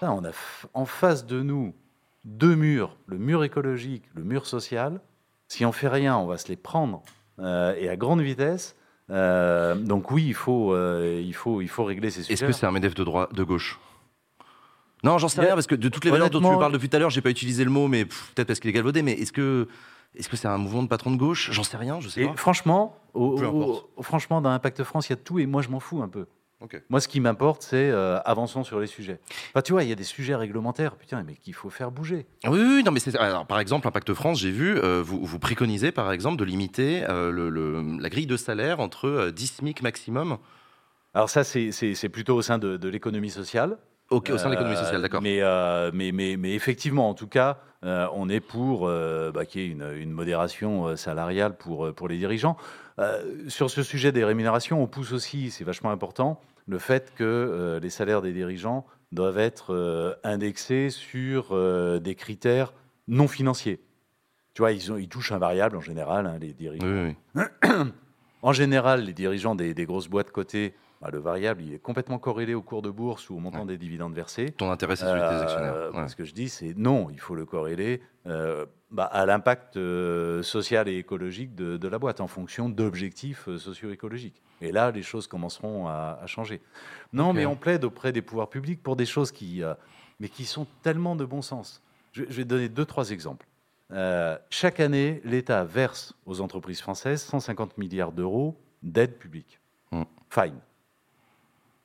on 0.00 0.24
a 0.24 0.30
en 0.74 0.84
face 0.84 1.26
de 1.26 1.42
nous 1.42 1.74
deux 2.24 2.54
murs, 2.54 2.96
le 3.06 3.18
mur 3.18 3.42
écologique, 3.42 4.04
le 4.14 4.22
mur 4.22 4.46
social. 4.46 5.00
Si 5.48 5.64
on 5.64 5.72
fait 5.72 5.88
rien, 5.88 6.16
on 6.16 6.26
va 6.26 6.38
se 6.38 6.46
les 6.48 6.56
prendre 6.56 7.02
et 7.40 7.88
à 7.88 7.96
grande 7.96 8.20
vitesse. 8.20 8.76
donc 9.08 10.12
oui, 10.12 10.26
il 10.28 10.34
faut, 10.34 10.76
il 10.76 11.32
faut, 11.34 11.60
il 11.60 11.68
faut 11.68 11.82
régler 11.82 12.10
ces 12.10 12.22
sujets. 12.22 12.34
Est-ce 12.34 12.44
que 12.44 12.52
c'est 12.52 12.64
un 12.64 12.70
MEDEF 12.70 12.94
de 12.94 13.02
droit, 13.02 13.28
de 13.32 13.42
gauche? 13.42 13.80
Non, 15.02 15.18
j'en 15.18 15.28
sais 15.28 15.40
rien 15.40 15.54
parce 15.54 15.66
que 15.66 15.74
de 15.74 15.88
toutes 15.88 16.04
les 16.04 16.10
valeurs 16.10 16.30
dont 16.30 16.40
tu 16.40 16.46
me 16.46 16.58
parles 16.58 16.72
depuis 16.72 16.88
tout 16.88 16.96
à 16.96 16.98
l'heure, 16.98 17.10
j'ai 17.10 17.20
pas 17.20 17.30
utilisé 17.30 17.64
le 17.64 17.70
mot, 17.70 17.88
mais 17.88 18.04
peut-être 18.04 18.46
parce 18.46 18.60
qu'il 18.60 18.70
est 18.70 18.74
galvaudé. 18.74 19.02
Mais 19.02 19.12
est-ce 19.12 19.32
que 19.32 19.68
est-ce 20.14 20.28
que 20.28 20.36
c'est 20.36 20.48
un 20.48 20.58
mouvement 20.58 20.82
de 20.82 20.88
patron 20.88 21.10
de 21.10 21.16
gauche? 21.16 21.50
J'en 21.52 21.64
sais 21.64 21.76
rien, 21.76 22.00
je 22.00 22.08
sais 22.08 22.26
pas. 22.26 22.34
Franchement, 22.36 22.96
franchement, 24.00 24.40
dans 24.40 24.50
Impact 24.50 24.84
France, 24.84 25.08
il 25.08 25.12
y 25.12 25.14
a 25.14 25.16
tout 25.16 25.38
et 25.38 25.46
moi 25.46 25.62
je 25.62 25.68
m'en 25.68 25.80
fous 25.80 26.02
un 26.02 26.08
peu. 26.08 26.26
Moi, 26.88 27.00
ce 27.00 27.08
qui 27.08 27.20
m'importe, 27.20 27.62
c'est 27.62 27.90
euh, 27.90 28.20
avançons 28.20 28.64
sur 28.64 28.78
les 28.80 28.86
sujets. 28.86 29.18
Enfin, 29.50 29.62
tu 29.62 29.72
vois, 29.72 29.82
il 29.82 29.88
y 29.88 29.92
a 29.92 29.96
des 29.96 30.04
sujets 30.04 30.34
réglementaires, 30.34 30.96
putain, 30.96 31.22
mais 31.22 31.34
qu'il 31.34 31.54
faut 31.54 31.70
faire 31.70 31.90
bouger. 31.90 32.26
Oui, 32.44 32.60
oui, 32.60 32.82
non, 32.84 32.92
mais 32.92 33.00
c'est. 33.00 33.16
Alors, 33.16 33.46
par 33.46 33.58
exemple, 33.58 33.88
Impact 33.88 34.14
France, 34.14 34.38
j'ai 34.38 34.50
vu, 34.50 34.78
euh, 34.78 35.02
vous, 35.02 35.24
vous, 35.24 35.38
préconisez, 35.38 35.92
par 35.92 36.12
exemple, 36.12 36.36
de 36.36 36.44
limiter 36.44 37.04
euh, 37.08 37.30
le, 37.30 37.98
la 38.00 38.08
grille 38.08 38.26
de 38.26 38.36
salaire 38.36 38.80
entre 38.80 39.30
10 39.34 39.46
SMIC 39.56 39.82
maximum. 39.82 40.38
Alors 41.14 41.28
ça, 41.28 41.44
c'est 41.44 42.08
plutôt 42.08 42.36
au 42.36 42.42
sein 42.42 42.58
de, 42.58 42.76
de 42.76 42.88
l'économie 42.88 43.30
sociale. 43.30 43.76
Ok, 44.12 44.28
au 44.28 44.36
sein 44.36 44.48
de 44.48 44.50
l'économie 44.50 44.76
sociale, 44.76 45.00
d'accord. 45.00 45.22
Euh, 45.24 45.90
mais, 45.94 46.12
mais, 46.12 46.36
mais, 46.36 46.52
effectivement, 46.52 47.08
en 47.08 47.14
tout 47.14 47.26
cas, 47.26 47.58
euh, 47.82 48.06
on 48.12 48.28
est 48.28 48.40
pour 48.40 48.86
euh, 48.86 49.32
bah, 49.32 49.46
qu'il 49.46 49.62
y 49.62 49.64
ait 49.64 49.68
une, 49.68 50.10
modération 50.10 50.96
salariale 50.96 51.56
pour, 51.56 51.92
pour 51.94 52.08
les 52.08 52.18
dirigeants. 52.18 52.58
sur 53.48 53.70
ce 53.70 53.82
sujet 53.82 54.12
des 54.12 54.22
rémunérations, 54.22 54.82
on 54.82 54.86
pousse 54.86 55.12
aussi, 55.12 55.50
c'est 55.50 55.64
vachement 55.64 55.90
important, 55.90 56.40
le 56.68 56.78
fait 56.78 57.12
que 57.16 57.80
les 57.82 57.90
salaires 57.90 58.20
des 58.20 58.32
dirigeants 58.32 58.84
doivent 59.12 59.38
être 59.38 60.18
indexés 60.24 60.90
sur 60.90 61.56
des 62.00 62.14
critères 62.14 62.74
non 63.08 63.28
financiers. 63.28 63.80
Tu 64.52 64.60
vois, 64.60 64.72
ils, 64.72 64.92
ont, 64.92 64.98
ils 64.98 65.08
touchent 65.08 65.32
un 65.32 65.38
variable 65.38 65.78
en 65.78 65.80
général, 65.80 66.26
hein, 66.26 66.36
les 66.38 66.52
dirigeants. 66.52 67.14
en 68.42 68.52
général, 68.52 69.04
les 69.06 69.14
dirigeants 69.14 69.54
des, 69.54 69.72
des 69.72 69.86
grosses 69.86 70.08
boîtes 70.08 70.30
cotées 70.30 70.74
bah, 71.02 71.10
le 71.10 71.18
variable, 71.18 71.62
il 71.64 71.74
est 71.74 71.80
complètement 71.80 72.20
corrélé 72.20 72.54
au 72.54 72.62
cours 72.62 72.80
de 72.80 72.88
bourse 72.88 73.28
ou 73.28 73.34
au 73.34 73.40
montant 73.40 73.66
des 73.66 73.76
dividendes 73.76 74.14
versés. 74.14 74.52
Ton 74.52 74.70
intérêt, 74.70 74.94
c'est 74.94 75.04
celui 75.04 75.18
des 75.18 75.26
euh, 75.26 75.42
actionnaires. 75.42 76.08
Ce 76.08 76.14
que 76.14 76.24
je 76.24 76.32
dis, 76.32 76.48
c'est 76.48 76.74
non, 76.76 77.08
il 77.10 77.18
faut 77.18 77.34
le 77.34 77.44
corréler 77.44 78.00
euh, 78.26 78.66
bah, 78.92 79.06
à 79.06 79.26
l'impact 79.26 79.76
euh, 79.76 80.44
social 80.44 80.88
et 80.88 80.96
écologique 80.96 81.56
de, 81.56 81.88
la 81.88 81.98
boîte 81.98 82.20
en 82.20 82.28
fonction 82.28 82.68
d'objectifs 82.68 83.48
socio-écologiques. 83.56 84.40
Et 84.60 84.70
là, 84.70 84.92
les 84.92 85.02
choses 85.02 85.26
commenceront 85.26 85.88
à, 85.88 86.20
changer. 86.26 86.60
Non, 87.12 87.32
mais 87.32 87.46
on 87.46 87.56
plaide 87.56 87.82
auprès 87.82 88.12
des 88.12 88.22
pouvoirs 88.22 88.48
publics 88.48 88.80
pour 88.80 88.94
des 88.94 89.06
choses 89.06 89.32
qui, 89.32 89.60
mais 90.20 90.28
qui 90.28 90.44
sont 90.44 90.68
tellement 90.84 91.16
de 91.16 91.24
bon 91.24 91.42
sens. 91.42 91.82
Je, 92.12 92.22
vais 92.22 92.44
donner 92.44 92.68
deux, 92.68 92.84
trois 92.84 93.10
exemples. 93.10 93.48
chaque 94.50 94.78
année, 94.78 95.20
l'État 95.24 95.64
verse 95.64 96.14
aux 96.26 96.40
entreprises 96.40 96.80
françaises 96.80 97.22
150 97.22 97.76
milliards 97.76 98.12
d'euros 98.12 98.56
d'aide 98.84 99.18
publique. 99.18 99.58
Mm. 99.90 100.02
Fine 100.30 100.60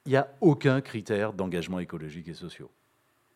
il 0.07 0.11
n'y 0.11 0.15
a 0.15 0.29
aucun 0.39 0.79
critère 0.79 1.33
d'engagement 1.33 1.79
écologique 1.79 2.29
et 2.29 2.33
social. 2.33 2.69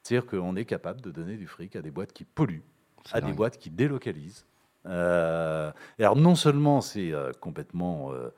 C'est-à-dire 0.02 0.26
qu'on 0.26 0.56
est 0.56 0.66
capable 0.66 1.02
de 1.02 1.12
donner 1.12 1.36
du 1.36 1.46
fric 1.46 1.76
à 1.76 1.82
des 1.82 1.92
boîtes 1.92 2.14
qui 2.14 2.24
polluent, 2.24 2.64
à 3.12 3.20
des 3.22 3.34
boîtes 3.34 3.58
qui 3.58 3.70
délocalisent. 3.70 4.46
Euh, 4.88 5.72
alors 6.00 6.16
non 6.16 6.34
seulement 6.34 6.82
c'est 6.82 7.12
euh, 7.12 7.32
complètement, 7.40 8.14
euh, 8.14 8.30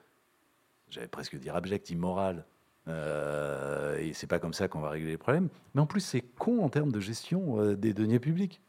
j'allais 0.89 1.07
presque 1.07 1.37
dire 1.37 1.55
abject, 1.55 1.89
immoral, 1.91 2.43
et 2.87 4.11
c'est 4.13 4.27
pas 4.27 4.39
comme 4.39 4.53
ça 4.53 4.67
qu'on 4.67 4.81
va 4.81 4.89
régler 4.89 5.11
les 5.11 5.17
problèmes, 5.17 5.47
mais 5.73 5.79
en 5.79 5.85
plus 5.85 6.01
c'est 6.01 6.21
con 6.21 6.63
en 6.63 6.69
termes 6.69 6.91
de 6.91 6.99
gestion 6.99 7.73
des 7.75 7.93
deniers 7.93 8.19
publics. 8.19 8.61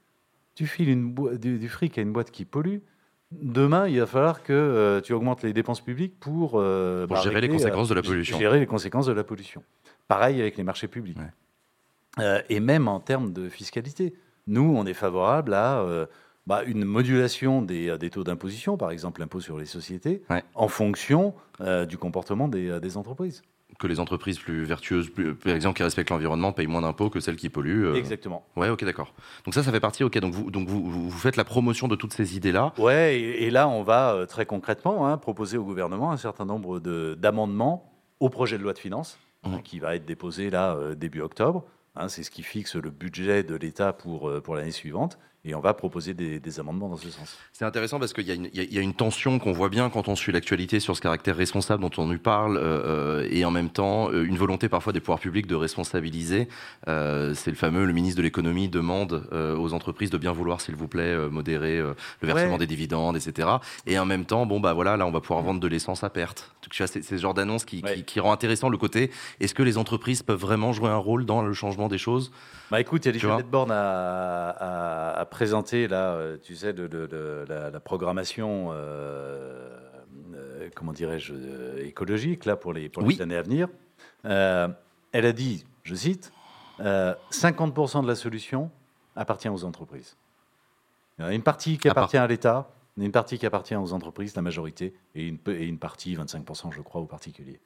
Tu 0.55 0.69
files 0.69 0.89
une 0.89 1.13
du, 1.41 1.59
du, 1.59 1.69
fric 1.69 1.99
à 1.99 2.03
une 2.03 2.13
boîte 2.13 2.31
qui 2.31 2.45
pollue, 2.45 2.79
Demain, 3.43 3.89
il 3.89 3.99
va 4.01 4.07
falloir 4.07 4.43
que 4.43 4.53
euh, 4.53 5.01
tu 5.01 5.13
augmentes 5.13 5.43
les 5.43 5.53
dépenses 5.53 5.81
publiques 5.81 6.19
pour, 6.19 6.53
euh, 6.55 7.07
bah, 7.07 7.21
gérer 7.23 7.41
les 7.41 7.49
conséquences 7.49 7.89
de 7.89 7.95
la 7.95 8.03
pollution. 8.03 8.39
Gérer 8.39 8.61
les 8.61 8.67
conséquences 8.67 9.07
de 9.07 9.13
la 9.13 9.25
pollution. 9.25 9.63
Pareil 10.09 10.41
avec 10.41 10.57
les 10.57 10.65
marchés 10.65 10.89
publics. 10.89 11.19
Euh, 12.21 12.41
et 12.49 12.61
même 12.61 12.89
en 12.89 13.01
termes 13.01 13.33
de 13.33 13.49
fiscalité. 13.49 14.15
Nous, 14.47 14.75
on 14.77 14.85
est 14.87 14.95
favorable 14.95 15.55
à 15.55 15.85
bah, 16.47 16.63
une 16.65 16.85
modulation 16.85 17.63
des, 17.63 17.97
des 17.99 18.11
taux 18.11 18.25
d'imposition, 18.25 18.77
par 18.77 18.91
exemple 18.91 19.21
l'impôt 19.21 19.41
sur 19.41 19.59
les 19.59 19.65
sociétés, 19.65 20.23
Ouais. 20.29 20.45
en 20.55 20.69
fonction 20.69 21.35
euh, 21.61 21.87
du 21.87 21.97
comportement 21.97 22.49
des, 22.49 22.69
euh, 22.69 22.81
des 22.81 22.97
entreprises. 22.97 23.43
Que 23.79 23.89
les 23.89 23.99
entreprises 23.99 24.39
plus 24.39 24.63
vertueuses, 24.65 25.11
plus- 25.11 25.35
par 25.35 25.53
exemple, 25.53 25.77
qui 25.77 25.83
respectent 25.83 26.11
l'environnement, 26.11 26.53
payent 26.53 26.69
moins 26.69 26.83
d'impôts 26.83 27.11
que 27.11 27.19
celles 27.19 27.35
qui 27.35 27.49
polluent. 27.49 27.87
euh. 27.87 27.95
Exactement. 27.95 28.47
Ouais, 28.55 28.69
ok, 28.69 28.85
d'accord. 28.85 29.13
Donc 29.45 29.53
ça, 29.55 29.65
ça 29.65 29.73
fait 29.73 29.81
partie. 29.81 30.05
Ok, 30.05 30.17
donc 30.21 30.33
vous, 30.33 30.51
donc 30.53 30.69
vous, 30.69 30.89
vous 30.89 31.11
faites 31.11 31.35
la 31.37 31.43
promotion 31.45 31.89
de 31.89 31.97
toutes 31.97 32.13
ces 32.13 32.37
idées-là. 32.37 32.73
Ouais, 32.79 33.19
et, 33.19 33.45
et 33.47 33.51
là, 33.51 33.67
on 33.69 33.83
va 33.83 34.13
euh, 34.15 34.27
très 34.27 34.47
concrètement 34.47 35.09
hein, 35.09 35.17
proposer 35.19 35.59
au 35.59 35.65
gouvernement 35.65 36.13
un 36.13 36.17
certain 36.17 36.45
nombre 36.45 36.79
de- 36.79 37.15
d'amendements 37.19 37.91
au 38.21 38.29
projet 38.29 38.59
de 38.59 38.63
loi 38.63 38.75
de 38.75 38.79
finances 38.79 39.19
hein, 39.43 39.51
Mhm. 39.57 39.63
qui 39.63 39.81
va 39.81 39.97
être 39.97 40.05
déposé 40.07 40.51
là 40.51 40.77
euh, 40.77 40.95
début 40.95 41.21
octobre. 41.21 41.65
Hein, 41.97 42.09
C'est 42.09 42.23
ce 42.23 42.31
qui 42.31 42.45
fixe 42.45 42.77
le 42.77 42.91
budget 42.91 43.43
de 43.43 43.57
l'État 43.57 43.93
pour, 43.93 44.29
euh, 44.29 44.41
pour 44.41 44.55
l'année 44.55 44.71
suivante. 44.71 45.19
Et 45.47 45.55
on 45.55 45.61
va 45.61 45.75
proposer 45.75 46.15
des, 46.15 46.41
des 46.41 46.59
amendements 46.61 46.89
dans 46.89 46.97
ce 46.97 47.11
sens. 47.11 47.37
C'est 47.53 47.67
intéressant 47.67 47.99
parce 47.99 48.15
qu'il 48.15 48.27
y, 48.27 48.31
a 48.31 48.35
une- 48.35 48.49
il 48.53 48.57
y 48.57 48.61
a- 48.61 48.63
il 48.63 48.73
y 48.73 48.79
a 48.79 48.81
une 48.81 48.95
tension 48.95 49.39
qu'on 49.39 49.53
voit 49.53 49.69
bien 49.69 49.91
quand 49.91 50.09
on 50.09 50.17
suit 50.17 50.33
l'actualité 50.33 50.81
sur 50.81 50.97
ce 50.97 51.03
caractère 51.03 51.37
responsable 51.37 51.83
dont 51.83 51.91
on 51.99 52.07
nous 52.07 52.19
parle, 52.19 52.57
euh, 52.57 52.61
euh, 53.23 53.29
et 53.31 53.45
en 53.45 53.51
même 53.51 53.69
temps 53.69 54.11
euh, 54.11 54.25
une 54.25 54.39
volonté 54.39 54.71
parfois 54.71 54.95
des 54.95 55.01
pouvoirs 55.01 55.19
publics 55.21 55.47
de 55.47 55.55
responsabiliser. 55.55 56.49
Euh, 56.89 57.35
c'est 57.35 57.51
le 57.51 57.57
fameux, 57.57 57.85
le 57.85 57.93
ministre 57.93 58.17
de 58.17 58.23
l'économie 58.23 58.69
demande 58.69 59.29
euh, 59.33 59.55
aux 59.57 59.75
entreprises 59.75 60.09
de 60.11 60.17
bien 60.19 60.33
vouloir, 60.33 60.63
s'il 60.63 60.77
vous 60.77 60.89
plaît, 60.89 61.15
modérer 61.31 61.79
le 61.79 61.95
versement 62.23 62.53
Ouais. 62.53 62.59
des 62.59 62.67
dividendes, 62.67 63.17
etc. 63.17 63.49
Et 63.87 63.99
en 63.99 64.07
même 64.07 64.25
temps, 64.25 64.47
bon 64.47 64.61
bah 64.61 64.73
voilà, 64.73 64.97
là 64.97 65.07
on 65.07 65.11
va 65.11 65.21
pouvoir 65.21 65.43
vendre 65.43 65.61
de 65.61 65.69
l'essence 65.69 66.05
à 66.05 66.11
perte. 66.11 66.53
Donc, 66.63 66.71
tu 66.73 66.83
vois, 66.83 66.87
c'est 66.87 67.03
ce 67.03 67.17
genre 67.19 67.35
d'annonce 67.35 67.67
qui, 67.67 67.83
qui- 67.83 67.85
Ouais. 67.85 68.03
qui 68.03 68.19
rend 68.21 68.33
intéressant 68.33 68.71
le 68.71 68.79
côté. 68.79 69.11
Est-ce 69.41 69.53
que 69.55 69.63
les 69.63 69.77
entreprises 69.77 70.23
peuvent 70.23 70.41
vraiment 70.41 70.73
jouer 70.73 70.89
un 70.89 70.97
rôle 70.97 71.27
dans 71.27 71.43
le 71.43 71.53
changement 71.53 71.89
des 71.89 71.99
choses? 71.99 72.33
Bah 72.71 72.81
écoute, 72.81 73.07
Elisabeth 73.07 73.49
Borne 73.49 73.71
a, 73.73 75.27
présenté 75.31 75.89
là, 75.89 76.15
euh, 76.15 76.37
tu 76.43 76.55
sais, 76.57 76.73
le- 76.73 77.45
la, 77.49 77.71
la 77.71 77.81
programmation, 77.81 78.71
euh, 78.73 79.69
euh, 80.35 80.69
comment 80.75 80.93
dirais-je, 80.93 81.35
écologique 81.81 82.45
là 82.45 82.57
pour 82.57 82.73
les, 82.73 82.89
pour 82.89 83.03
les 83.03 83.09
Oui. 83.09 83.23
années 83.23 83.37
à 83.37 83.43
venir. 83.43 83.69
Euh, 84.25 84.69
elle 85.13 85.27
a 85.27 85.33
dit, 85.33 85.65
je 85.83 85.95
cite, 85.95 86.33
euh, 86.81 87.15
50% 87.31 88.03
de 88.03 88.09
la 88.09 88.15
solution 88.15 88.71
appartient 89.17 89.49
aux 89.49 89.65
entreprises. 89.65 90.17
Il 91.19 91.25
y 91.25 91.29
a 91.29 91.33
une 91.33 91.43
partie 91.43 91.79
qui 91.79 91.89
appartient 91.89 92.17
à 92.17 92.27
l'État, 92.27 92.71
une 92.97 93.13
partie 93.13 93.39
qui 93.39 93.47
appartient 93.47 93.77
aux 93.77 93.93
entreprises, 93.93 94.35
la 94.35 94.43
majorité, 94.43 94.95
et 95.15 95.27
une, 95.29 95.39
peu- 95.39 95.55
et 95.55 95.67
une 95.67 95.79
partie, 95.79 96.17
25%, 96.17 96.73
je 96.73 96.81
crois, 96.81 97.01
aux 97.01 97.07
particuliers. 97.07 97.61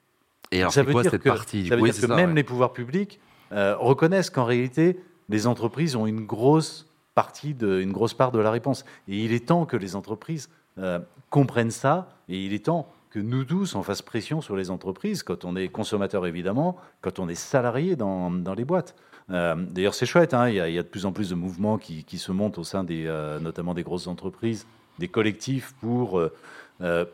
Et 0.50 0.60
alors 0.60 0.72
ça 0.72 0.82
veut 0.82 0.92
quoi 0.92 1.02
dire 1.02 1.10
cette 1.10 1.22
que, 1.22 1.28
partie 1.28 1.68
ça 1.68 1.76
veut 1.76 1.82
Oui, 1.82 1.88
dire 1.90 1.94
c'est 1.94 2.02
que 2.02 2.08
ça, 2.08 2.16
même 2.16 2.30
ouais. 2.30 2.36
les 2.36 2.44
pouvoirs 2.44 2.72
publics 2.72 3.20
euh, 3.52 3.76
reconnaissent 3.76 4.30
qu'en 4.30 4.44
réalité, 4.44 5.00
les 5.28 5.46
entreprises 5.46 5.96
ont 5.96 6.06
une 6.06 6.26
grosse 6.26 6.86
partie, 7.14 7.54
de, 7.54 7.80
une 7.80 7.92
grosse 7.92 8.14
part 8.14 8.32
de 8.32 8.38
la 8.38 8.50
réponse. 8.50 8.84
Et 9.08 9.18
il 9.24 9.32
est 9.32 9.46
temps 9.46 9.66
que 9.66 9.76
les 9.76 9.96
entreprises 9.96 10.48
euh, 10.78 11.00
comprennent 11.30 11.70
ça, 11.70 12.08
et 12.28 12.42
il 12.44 12.52
est 12.52 12.66
temps 12.66 12.88
que 13.10 13.18
nous 13.18 13.44
tous, 13.44 13.74
on 13.74 13.82
fasse 13.82 14.02
pression 14.02 14.40
sur 14.40 14.54
les 14.54 14.70
entreprises, 14.70 15.22
quand 15.22 15.44
on 15.44 15.56
est 15.56 15.68
consommateur 15.68 16.26
évidemment, 16.26 16.76
quand 17.00 17.18
on 17.18 17.28
est 17.28 17.34
salarié 17.34 17.96
dans, 17.96 18.30
dans 18.30 18.54
les 18.54 18.64
boîtes. 18.64 18.94
Euh, 19.30 19.54
D'ailleurs, 19.56 19.94
c'est 19.94 20.06
chouette, 20.06 20.34
hein, 20.34 20.48
il, 20.48 20.56
y 20.56 20.60
a, 20.60 20.82
de 20.82 20.88
plus 20.88 21.06
en 21.06 21.12
plus 21.12 21.30
de 21.30 21.34
mouvements 21.34 21.78
qui, 21.78 22.04
qui 22.04 22.18
se 22.18 22.32
montent 22.32 22.58
au 22.58 22.64
sein 22.64 22.84
des, 22.84 23.04
notamment 23.40 23.74
des 23.74 23.82
grosses 23.82 24.06
entreprises, 24.06 24.66
des 24.98 25.08
collectifs 25.08 25.74
pour 25.80 26.20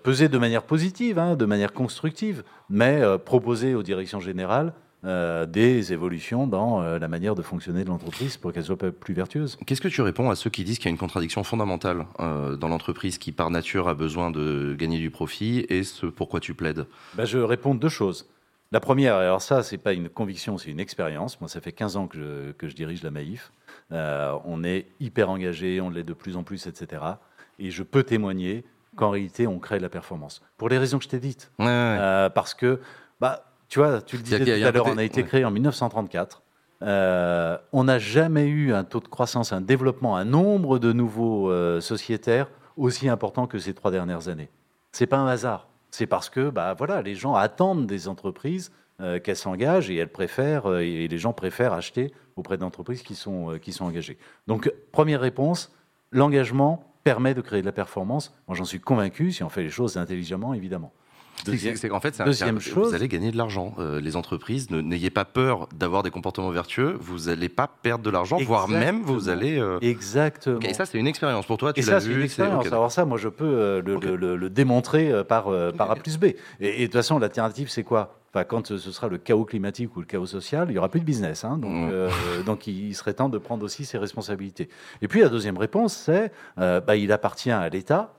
peser 0.02 0.28
de 0.28 0.38
manière 0.38 0.64
positive, 0.64 1.18
hein, 1.18 1.36
de 1.36 1.44
manière 1.44 1.72
constructive, 1.72 2.42
mais 2.68 3.02
proposer 3.24 3.74
aux 3.74 3.82
directions 3.82 4.20
générales 4.20 4.74
euh, 5.04 5.44
des 5.44 5.92
évolutions 5.92 6.46
dans 6.46 6.80
euh, 6.80 6.98
la 6.98 7.08
manière 7.08 7.34
de 7.34 7.42
fonctionner 7.42 7.84
de 7.84 7.90
l'entreprise 7.90 8.38
pour 8.38 8.54
qu'elle 8.54 8.64
soit 8.64 8.76
plus 8.76 9.12
vertueuse. 9.12 9.58
Qu'est-ce 9.66 9.82
que 9.82 9.88
tu 9.88 10.00
réponds 10.00 10.30
à 10.30 10.34
ceux 10.34 10.48
qui 10.48 10.64
disent 10.64 10.78
qu'il 10.78 10.86
y 10.86 10.88
a 10.88 10.92
une 10.92 10.98
contradiction 10.98 11.44
fondamentale 11.44 12.06
euh, 12.20 12.56
dans 12.56 12.68
l'entreprise 12.68 13.18
qui, 13.18 13.30
par 13.30 13.50
nature, 13.50 13.88
a 13.88 13.94
besoin 13.94 14.30
de 14.30 14.74
gagner 14.78 14.98
du 14.98 15.10
profit 15.10 15.66
et 15.68 15.84
ce 15.84 16.06
pourquoi 16.06 16.40
tu 16.40 16.54
plaides? 16.54 16.86
Ben, 17.14 17.26
je 17.26 17.38
réponds 17.38 17.74
deux 17.74 17.90
choses. 17.90 18.30
La 18.72 18.80
première, 18.80 19.16
alors 19.16 19.42
ça, 19.42 19.62
c'est 19.62 19.76
pas 19.76 19.92
une 19.92 20.08
conviction, 20.08 20.56
c'est 20.56 20.70
une 20.70 20.80
expérience. 20.80 21.38
Moi, 21.38 21.48
ça 21.48 21.60
fait 21.60 21.72
15 21.72 21.96
ans 21.98 22.06
que 22.06 22.16
je, 22.16 22.52
que 22.52 22.68
je 22.68 22.74
dirige 22.74 23.02
la 23.02 23.10
Maïf. 23.10 23.52
On 23.90 24.64
est 24.64 24.86
hyper 25.00 25.28
engagé, 25.28 25.82
on 25.82 25.90
l'est 25.90 26.02
de 26.02 26.14
plus 26.14 26.36
en 26.36 26.44
plus, 26.44 26.66
etc. 26.66 27.02
Et 27.58 27.70
je 27.70 27.82
peux 27.82 28.04
témoigner 28.04 28.64
qu'en 28.96 29.10
réalité, 29.10 29.46
on 29.46 29.58
crée 29.58 29.76
de 29.76 29.82
la 29.82 29.90
performance. 29.90 30.40
Pour 30.56 30.70
les 30.70 30.78
raisons 30.78 30.96
que 30.96 31.04
je 31.04 31.10
t'ai 31.10 31.20
dites. 31.20 31.52
Ouais, 31.58 31.66
ouais, 31.66 31.98
ouais. 31.98 32.30
Parce 32.34 32.54
que, 32.54 32.80
bah, 33.20 33.44
tu 33.74 33.80
vois, 33.80 34.00
tu 34.00 34.16
le 34.16 34.22
disais 34.22 34.38
tout 34.38 34.48
à 34.48 34.70
l'heure, 34.70 34.86
on 34.86 34.98
a 34.98 35.02
été 35.02 35.22
ouais. 35.22 35.26
créé 35.26 35.44
en 35.44 35.50
1934. 35.50 36.42
Euh, 36.82 37.58
on 37.72 37.82
n'a 37.82 37.98
jamais 37.98 38.46
eu 38.46 38.72
un 38.72 38.84
taux 38.84 39.00
de 39.00 39.08
croissance, 39.08 39.52
un 39.52 39.60
développement, 39.60 40.16
un 40.16 40.24
nombre 40.24 40.78
de 40.78 40.92
nouveaux 40.92 41.50
euh, 41.50 41.80
sociétaires 41.80 42.48
aussi 42.76 43.08
important 43.08 43.48
que 43.48 43.58
ces 43.58 43.74
trois 43.74 43.90
dernières 43.90 44.28
années. 44.28 44.48
C'est 44.92 45.08
pas 45.08 45.16
un 45.16 45.26
hasard. 45.26 45.66
C'est 45.90 46.06
parce 46.06 46.30
que, 46.30 46.50
bah, 46.50 46.76
voilà, 46.78 47.02
les 47.02 47.16
gens 47.16 47.34
attendent 47.34 47.88
des 47.88 48.06
entreprises 48.06 48.70
euh, 49.00 49.18
qu'elles 49.18 49.34
s'engagent 49.34 49.90
et 49.90 49.96
elles 49.96 50.12
préfèrent, 50.12 50.72
et 50.78 51.08
les 51.08 51.18
gens 51.18 51.32
préfèrent 51.32 51.72
acheter 51.72 52.14
auprès 52.36 52.56
d'entreprises 52.58 53.02
qui 53.02 53.16
sont, 53.16 53.58
qui 53.60 53.72
sont 53.72 53.86
engagées. 53.86 54.18
Donc, 54.46 54.72
première 54.92 55.20
réponse, 55.20 55.74
l'engagement 56.12 56.94
permet 57.02 57.34
de 57.34 57.40
créer 57.40 57.60
de 57.60 57.66
la 57.66 57.72
performance. 57.72 58.38
Moi, 58.46 58.56
j'en 58.56 58.64
suis 58.64 58.78
convaincu 58.78 59.32
si 59.32 59.42
on 59.42 59.48
fait 59.48 59.64
les 59.64 59.70
choses 59.70 59.96
intelligemment, 59.96 60.54
évidemment. 60.54 60.92
Deuxième- 61.44 61.76
C'est 61.76 61.88
qu'en 61.88 62.00
fait, 62.00 62.14
c'est 62.14 62.22
un- 62.22 62.26
deuxième 62.26 62.56
un- 62.56 62.60
chose- 62.60 62.88
vous 62.88 62.94
allez 62.94 63.08
gagner 63.08 63.30
de 63.30 63.36
l'argent. 63.36 63.74
Euh, 63.78 64.00
les 64.00 64.16
entreprises, 64.16 64.70
n'ayez 64.70 65.10
pas 65.10 65.24
peur 65.24 65.68
d'avoir 65.74 66.02
des 66.02 66.10
comportements 66.10 66.50
vertueux. 66.50 66.96
Vous 67.00 67.26
n'allez 67.26 67.48
pas 67.48 67.68
perdre 67.82 68.04
de 68.04 68.10
l'argent, 68.10 68.38
voire 68.38 68.68
même 68.68 69.02
vous 69.02 69.28
allez. 69.28 69.58
euh, 69.58 69.78
Exactement. 69.82 70.60
et 70.60 70.72
ça, 70.74 70.86
c'est 70.86 70.98
une 70.98 71.06
expérience 71.06 71.46
pour 71.46 71.58
toi. 71.58 71.72
Tu 71.72 71.80
Et 71.80 71.82
l'as 71.82 71.92
ça, 71.92 72.00
c'est 72.00 72.08
vu. 72.08 72.16
une 72.18 72.22
expérience. 72.24 72.64
ok, 72.66 72.72
Alors 72.72 72.90
ça, 72.90 73.04
moi, 73.04 73.18
je 73.18 73.28
peux 73.28 73.44
euh, 73.44 73.82
le, 73.84 73.96
Ok. 73.96 74.04
le- 74.04 74.16
le- 74.16 74.36
le 74.36 74.50
démontrer 74.50 75.12
par, 75.24 75.46
par 75.76 75.90
A 75.90 75.96
plus 75.96 76.18
B. 76.18 76.24
Et, 76.24 76.36
et 76.60 76.78
de 76.78 76.84
toute 76.84 76.92
façon, 76.94 77.18
l'alternative, 77.18 77.68
c'est 77.68 77.84
quoi? 77.84 78.18
Enfin, 78.32 78.44
Quand 78.44 78.66
ce 78.66 78.78
sera 78.78 79.06
le 79.08 79.18
chaos 79.18 79.44
climatique 79.44 79.94
ou 79.96 80.00
le 80.00 80.06
chaos 80.06 80.26
social, 80.26 80.66
il 80.68 80.72
n'y 80.72 80.78
aura 80.78 80.88
plus 80.88 80.98
de 81.00 81.04
business. 81.04 81.44
hein. 81.44 81.56
donc, 81.58 81.70
Mm. 81.70 81.88
euh, 81.92 82.08
donc, 82.46 82.66
il 82.66 82.88
il 82.88 82.94
serait 82.94 83.14
temps 83.14 83.28
de 83.28 83.38
prendre 83.38 83.64
aussi 83.64 83.84
ses 83.84 83.98
responsabilités. 83.98 84.68
Et 85.02 85.08
puis, 85.08 85.20
la 85.20 85.28
deuxième 85.28 85.56
réponse, 85.58 85.94
c'est 85.94 86.32
euh, 86.58 86.80
bah, 86.80 86.96
il 86.96 87.12
appartient 87.12 87.50
à 87.52 87.68
l'État 87.68 88.12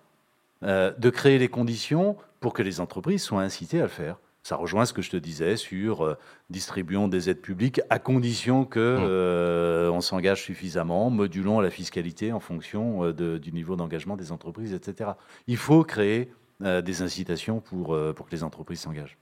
euh, 0.64 0.92
de 0.98 1.10
créer 1.10 1.38
les 1.38 1.48
conditions 1.50 2.18
pour 2.40 2.54
que 2.54 2.62
les 2.64 2.80
entreprises 2.80 3.24
soient 3.24 3.42
incitées 3.42 3.80
à 3.80 3.84
le 3.84 3.88
faire. 3.90 4.18
Ça 4.44 4.56
rejoint 4.58 4.86
ce 4.86 4.94
que 4.94 5.02
je 5.02 5.10
te 5.10 5.18
disais 5.18 5.56
sur 5.58 6.06
euh, 6.06 6.18
distribuons 6.52 7.08
des 7.08 7.30
aides 7.32 7.42
publiques 7.42 7.82
à 7.90 7.98
condition 7.98 8.64
que 8.64 8.98
Mm. 8.98 9.04
euh, 9.04 9.90
on 9.90 10.02
s'engage 10.02 10.44
suffisamment, 10.44 11.10
modulons 11.10 11.60
la 11.62 11.72
fiscalité 11.72 12.32
en 12.32 12.40
fonction 12.40 13.04
euh, 13.06 13.14
de- 13.14 13.38
du 13.40 13.52
niveau 13.52 13.76
d'engagement 13.76 14.16
des 14.16 14.32
entreprises, 14.32 14.74
etc. 14.74 15.12
Il 15.48 15.58
faut 15.58 15.84
créer 15.84 16.32
des 16.62 17.02
incitations 17.02 17.60
pour, 17.60 17.98
pour 18.16 18.26
que 18.28 18.32
les 18.32 18.42
entreprises 18.42 18.80
s'engagent. 18.80 19.18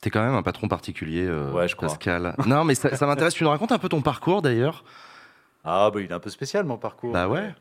T'es 0.00 0.10
quand 0.10 0.20
même 0.24 0.34
un 0.36 0.44
patron 0.44 0.68
particulier, 0.68 1.26
euh, 1.26 1.50
Ouais, 1.50 1.66
je 1.66 1.74
crois. 1.74 1.88
Pascal. 1.88 2.36
non, 2.46 2.62
mais 2.62 2.76
ça, 2.76 2.94
ça 2.94 3.04
m'intéresse. 3.04 3.34
Tu 3.34 3.42
nous 3.42 3.50
racontes 3.50 3.72
un 3.72 3.78
peu 3.78 3.88
ton 3.88 4.00
parcours 4.00 4.42
d'ailleurs? 4.42 4.84
Ah, 5.64 5.90
bah, 5.92 6.00
il 6.00 6.06
est 6.08 6.12
un 6.14 6.20
peu 6.20 6.30
spécial 6.30 6.64
mon 6.66 6.76
parcours. 6.78 7.12
Bah 7.12 7.26
ouais. 7.28 7.52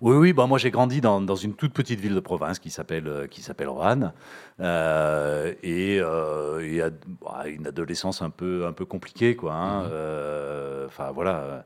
Oui, 0.00 0.16
oui, 0.16 0.32
bah, 0.32 0.46
moi 0.46 0.58
j'ai 0.58 0.70
grandi 0.70 1.00
dans, 1.00 1.20
dans 1.20 1.34
une 1.36 1.54
toute 1.54 1.72
petite 1.72 2.00
ville 2.00 2.14
de 2.14 2.20
province 2.20 2.58
qui 2.58 2.70
s'appelle 2.70 3.06
euh, 3.08 3.26
qui 3.26 3.42
s'appelle 3.42 3.68
Roanne 3.68 4.12
euh, 4.60 5.52
et, 5.62 5.98
euh, 6.00 6.60
et 6.60 6.82
a- 6.82 6.90
bah, 7.22 7.44
une 7.46 7.66
adolescence 7.66 8.22
un 8.22 8.30
peu 8.30 8.66
un 8.66 8.72
peu 8.72 8.84
compliquée 8.84 9.36
quoi. 9.36 9.52
hein, 9.54 9.82
Mhm. 9.84 9.88
euh, 9.92 10.86
Enfin 10.86 11.10
voilà, 11.12 11.64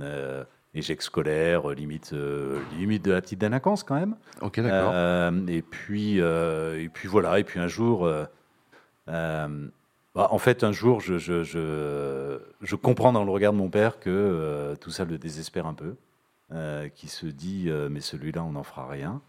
euh, 0.00 0.44
échec 0.74 1.02
scolaire, 1.02 1.68
limite 1.70 2.14
limite 2.78 3.04
de 3.04 3.12
la 3.12 3.20
petite 3.20 3.40
délinquance 3.40 3.82
quand 3.82 3.96
même. 3.96 4.16
Ok, 4.40 4.60
d'accord. 4.60 4.92
Et 5.48 5.62
puis 5.62 6.18
et 6.18 6.88
puis 6.92 7.08
voilà, 7.08 7.38
et 7.40 7.44
puis 7.44 7.58
un 7.60 7.68
jour. 7.68 8.08
bah, 9.06 10.28
en 10.30 10.38
fait, 10.38 10.64
un 10.64 10.72
jour, 10.72 11.00
je, 11.00 11.18
je, 11.18 11.42
je, 11.44 12.38
je 12.60 12.76
comprends 12.76 13.12
dans 13.12 13.24
le 13.24 13.30
regard 13.30 13.52
de 13.52 13.58
mon 13.58 13.68
père 13.70 14.00
que 14.00 14.74
tout 14.80 14.90
ça 14.90 15.04
le 15.04 15.18
désespère 15.18 15.66
un 15.66 15.74
peu, 15.74 15.94
euh, 16.52 16.88
qui 16.88 17.08
se 17.08 17.26
dit 17.26 17.66
euh, 17.68 17.88
mais 17.90 18.00
celui-là, 18.00 18.42
on 18.44 18.52
n'en 18.52 18.62
fera 18.62 18.88
rien. 18.88 19.20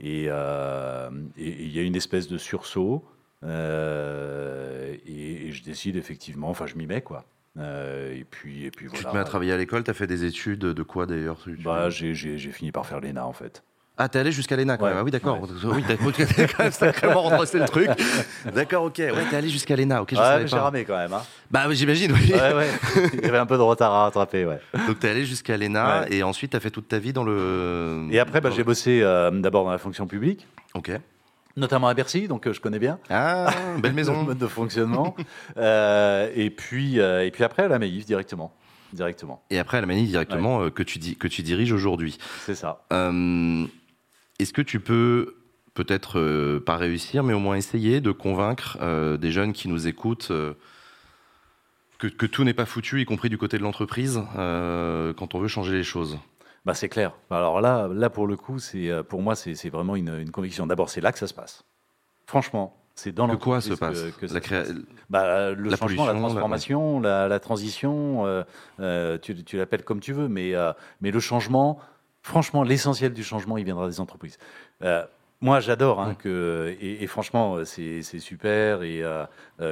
Et 0.00 0.26
euh, 0.28 1.10
et- 1.36 1.64
il 1.64 1.70
y 1.72 1.78
a 1.78 1.82
une 1.82 1.96
espèce 1.96 2.26
de 2.28 2.38
sursaut, 2.38 3.04
et, 5.06 5.46
et 5.48 5.52
je 5.52 5.62
décide 5.62 5.96
effectivement, 5.96 6.48
enfin, 6.50 6.66
je 6.66 6.74
m'y 6.76 6.86
mets 6.86 7.02
quoi. 7.02 7.24
Et 7.56 8.24
puis 8.28 8.64
et 8.64 8.70
puis 8.72 8.86
tu 8.90 9.04
te 9.04 9.08
mets 9.14 9.20
à 9.20 9.24
travailler 9.24 9.52
à 9.52 9.56
l'école. 9.56 9.84
T'as 9.84 9.92
fait 9.94 10.06
des 10.08 10.24
études 10.24 10.58
de 10.60 10.82
quoi 10.82 11.06
d'ailleurs 11.06 11.38
tu- 11.42 11.56
tu- 11.56 11.62
Bah, 11.62 11.88
j'ai 11.90 12.14
fini 12.52 12.72
par 12.72 12.86
faire 12.86 13.00
l'ENA 13.00 13.24
en 13.26 13.32
fait. 13.32 13.62
Ah, 13.96 14.08
t'es 14.08 14.18
allé 14.18 14.32
jusqu'à 14.32 14.56
l'ENA 14.56 14.76
quand 14.76 14.84
Ouais. 14.86 14.90
même. 14.90 14.98
Ah 15.00 15.04
oui, 15.04 15.10
d'accord. 15.12 15.40
Ouais. 15.40 15.48
Oui, 15.64 15.84
t'as 15.86 15.96
quand 15.96 16.62
même 16.64 16.72
sacrément 16.72 17.22
redressé 17.22 17.60
le 17.60 17.64
truc. 17.66 17.88
D'accord, 18.52 18.84
ok. 18.84 18.98
Ouais, 18.98 19.12
t'es 19.30 19.36
allé 19.36 19.48
jusqu'à 19.48 19.76
l'ENA. 19.76 20.02
Ok, 20.02 20.08
je 20.10 20.16
Ouais, 20.16 20.22
savais 20.22 20.42
mais 20.42 20.48
j'ai 20.48 20.56
ramé 20.56 20.84
quand 20.84 20.96
même. 20.96 21.12
Hein. 21.12 21.22
Bah, 21.50 21.66
j'imagine, 21.70 22.10
oui. 22.10 22.32
Ouais, 22.32 22.54
ouais. 22.54 22.68
Il 23.14 23.20
y 23.24 23.26
avait 23.28 23.38
un 23.38 23.46
peu 23.46 23.56
de 23.56 23.62
retard 23.62 23.92
à 23.92 24.02
rattraper, 24.04 24.46
ouais. 24.46 24.58
Donc, 24.88 24.98
t'es 24.98 25.08
allé 25.10 25.24
jusqu'à 25.24 25.56
l'ENA 25.56 26.06
et 26.10 26.24
ensuite, 26.24 26.50
t'as 26.52 26.60
fait 26.60 26.70
toute 26.72 26.88
ta 26.88 26.98
vie 26.98 27.12
dans 27.12 27.22
le. 27.22 28.08
Et 28.10 28.18
après, 28.18 28.40
bah, 28.40 28.50
j'ai 28.50 28.64
bossé 28.64 29.00
euh, 29.02 29.30
d'abord 29.30 29.64
dans 29.64 29.70
la 29.70 29.78
fonction 29.78 30.08
publique, 30.08 30.48
Ok. 30.74 30.90
notamment 31.56 31.86
à 31.86 31.94
Bercy, 31.94 32.26
donc 32.26 32.48
euh, 32.48 32.52
je 32.52 32.60
connais 32.60 32.80
bien 32.80 32.98
Ah, 33.10 33.46
belle 33.78 33.90
le 33.92 33.94
maison. 33.94 34.24
mode 34.24 34.38
de 34.38 34.46
fonctionnement. 34.48 35.14
Euh, 35.56 36.28
et, 36.34 36.50
puis, 36.50 36.98
euh, 36.98 37.24
et 37.24 37.30
puis 37.30 37.44
après, 37.44 37.62
à 37.62 37.68
la 37.68 37.78
Maïf 37.78 38.04
directement. 38.06 38.52
directement. 38.92 39.40
Et 39.50 39.58
après 39.60 39.78
à 39.78 39.80
la 39.82 39.86
Manif 39.86 40.08
directement 40.08 40.62
euh, 40.64 40.70
que, 40.70 40.82
tu 40.82 40.98
dis, 40.98 41.14
que 41.16 41.28
tu 41.28 41.42
diriges 41.42 41.72
aujourd'hui. 41.72 42.18
C'est 42.44 42.56
ça. 42.56 42.82
Est-ce 44.38 44.52
que 44.52 44.62
tu 44.62 44.80
peux 44.80 45.36
peut-être 45.74 46.18
euh, 46.18 46.60
pas 46.60 46.76
réussir, 46.76 47.22
mais 47.24 47.32
au 47.34 47.38
moins 47.40 47.56
essayer 47.56 48.00
de 48.00 48.12
convaincre 48.12 48.78
euh, 48.80 49.16
des 49.16 49.30
jeunes 49.32 49.52
qui 49.52 49.68
nous 49.68 49.86
écoutent 49.88 50.28
euh, 50.30 50.54
que, 51.98 52.06
que 52.08 52.26
tout 52.26 52.44
n'est 52.44 52.54
pas 52.54 52.66
foutu, 52.66 53.00
y 53.00 53.04
compris 53.04 53.28
du 53.28 53.38
côté 53.38 53.58
de 53.58 53.62
l'entreprise, 53.62 54.20
quand 54.34 55.34
on 55.34 55.38
veut 55.38 55.48
changer 55.48 55.74
les 55.74 55.84
choses? 55.84 56.18
Bah, 56.64 56.74
c'est 56.74 56.88
clair. 56.88 57.12
Alors 57.30 57.60
là, 57.60 57.88
là 57.88 58.10
pour 58.10 58.26
le 58.26 58.36
coup, 58.36 58.58
c'est 58.58 58.90
pour 59.08 59.22
moi, 59.22 59.34
c'est 59.36 59.68
vraiment 59.68 59.96
une, 59.96 60.18
une 60.18 60.30
conviction. 60.30 60.66
D'abord, 60.66 60.88
c'est 60.90 61.00
là 61.00 61.12
que 61.12 61.18
ça 61.18 61.26
se 61.26 61.34
passe. 61.34 61.64
Franchement, 62.26 62.76
c'est 62.94 63.12
dans 63.12 63.28
Que 63.28 63.36
quoi 63.36 63.60
se 63.60 63.74
passe? 63.74 64.04
que, 64.18 64.26
La 64.26 64.28
se 64.28 64.38
créa- 64.38 64.62
passe. 64.62 64.72
Bah, 65.10 65.52
le 65.52 65.70
la 65.70 65.76
changement, 65.76 66.06
la 66.06 66.14
transformation, 66.14 67.00
la, 67.00 67.28
la 67.28 67.38
transition, 67.40 68.26
euh, 68.26 68.42
euh, 68.80 69.18
tu, 69.18 69.44
tu 69.44 69.56
l'appelles 69.56 69.84
comme 69.84 70.00
tu 70.00 70.12
veux, 70.12 70.28
mais, 70.28 70.54
euh, 70.54 70.72
mais 71.00 71.10
le 71.10 71.20
changement, 71.20 71.78
franchement, 72.24 72.64
l'essentiel 72.64 73.12
du 73.12 73.22
changement, 73.22 73.56
il 73.56 73.64
viendra 73.64 73.86
des 73.86 74.00
entreprises. 74.00 74.38
Euh, 74.82 75.04
moi, 75.40 75.60
j'adore 75.60 76.00
hein, 76.00 76.14
que, 76.14 76.76
et, 76.80 77.04
et 77.04 77.06
franchement, 77.06 77.56
euh, 77.56 77.64
c'est 77.64 78.02
super 78.18 78.82
et 78.82 79.02
euh, 79.02 79.26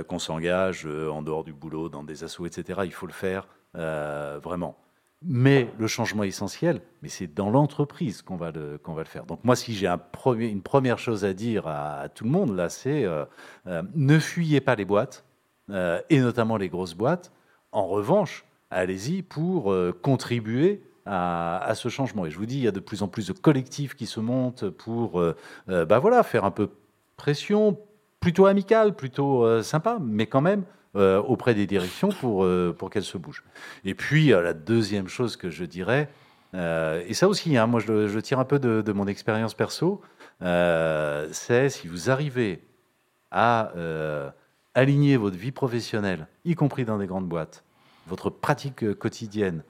qu'on 0.05 0.21
s'engage 0.21 0.87
en 0.87 1.23
dehors 1.23 1.43
du 1.43 1.53
boulot, 1.53 1.89
dans 1.89 2.05
des 2.05 2.23
assos, 2.23 2.47
etc. 2.47 2.83
Il 2.85 2.93
faut 2.93 3.07
le 3.07 3.13
faire 3.13 3.49
euh, 3.77 4.39
vraiment. 4.43 4.77
Mais 5.25 5.69
le 5.79 5.87
changement 5.87 6.25
essentiel, 6.25 6.81
mais 7.01 7.09
c'est 7.09 7.33
dans 7.33 7.49
l'entreprise 7.49 8.23
qu'on 8.23 8.37
va, 8.37 8.51
le, 8.51 8.79
qu'on 8.79 8.93
va 8.93 9.03
le 9.03 9.09
faire. 9.09 9.25
Donc 9.25 9.45
moi, 9.45 9.55
si 9.55 9.73
j'ai 9.73 9.87
un 9.87 9.99
premier, 9.99 10.49
une 10.49 10.63
première 10.63 10.99
chose 10.99 11.25
à 11.25 11.33
dire 11.33 11.69
à, 11.69 12.01
à 12.01 12.09
tout 12.09 12.25
le 12.25 12.31
monde, 12.31 12.57
là, 12.57 12.69
c'est 12.69 13.05
euh, 13.05 13.25
euh, 13.69 13.83
ne 13.95 14.19
fuyez 14.19 14.61
pas 14.61 14.75
les 14.75 14.85
boîtes, 14.85 15.25
euh, 15.71 16.01
et 16.11 16.19
notamment 16.19 16.57
les 16.57 16.69
grosses 16.69 16.95
boîtes. 16.95 17.31
En 17.71 17.87
revanche, 17.87 18.45
allez-y 18.71 19.23
pour 19.23 19.75
contribuer 20.03 20.83
à, 21.07 21.73
ce 21.75 21.89
changement. 21.89 22.27
Et 22.27 22.31
je 22.31 22.39
vous 22.39 22.47
dis, 22.47 22.57
il 22.57 22.63
y 22.63 22.69
a 22.69 22.73
de 22.73 22.81
plus 22.81 23.03
en 23.03 23.09
plus 23.09 23.27
de 23.29 23.33
collectifs 23.33 23.95
qui 23.95 24.07
se 24.07 24.21
montent 24.21 24.69
pour 24.69 25.21
euh, 25.21 25.37
euh, 25.69 25.85
bah 25.85 25.99
voilà, 25.99 26.23
faire 26.23 26.45
un 26.45 26.51
peu 26.51 26.71
pression, 27.17 27.79
plutôt 28.21 28.47
amicale, 28.47 28.95
plutôt 28.95 29.45
euh, 29.45 29.63
sympa, 29.63 29.99
mais 30.01 30.27
quand 30.27 30.41
même 30.41 30.65
euh, 30.95 31.21
auprès 31.21 31.55
des 31.55 31.67
directions 31.67 32.11
pour, 32.11 32.47
pour 32.79 32.91
qu'elles 32.91 33.03
se 33.03 33.19
bougent. 33.19 33.45
Et 33.85 33.95
puis, 33.95 34.29
la 34.29 34.53
deuxième 34.53 35.09
chose 35.09 35.37
que 35.37 35.51
je 35.51 35.65
dirais, 35.65 36.09
et 36.55 37.15
ça 37.15 37.29
aussi, 37.29 37.57
hein, 37.57 37.67
moi 37.67 37.81
je, 37.81 38.09
je 38.09 38.19
tire 38.19 38.39
un 38.39 38.45
peu 38.45 38.59
de, 38.59 38.93
mon 38.93 39.07
expérience 39.07 39.55
perso, 39.55 40.03
c'est 40.41 41.71
si 41.71 41.89
vous 41.89 42.11
arrivez 42.11 42.63
à 43.31 43.73
aligner 44.75 45.17
votre 45.17 45.39
vie 45.39 45.51
professionnelle, 45.51 46.27
y 46.45 46.55
compris 46.55 46.85
dans 46.85 46.99
des 46.99 47.07
grandes 47.07 47.27
boîtes, 47.27 47.65
votre 48.07 48.29
pratique 48.29 48.93
quotidienne 48.99 49.63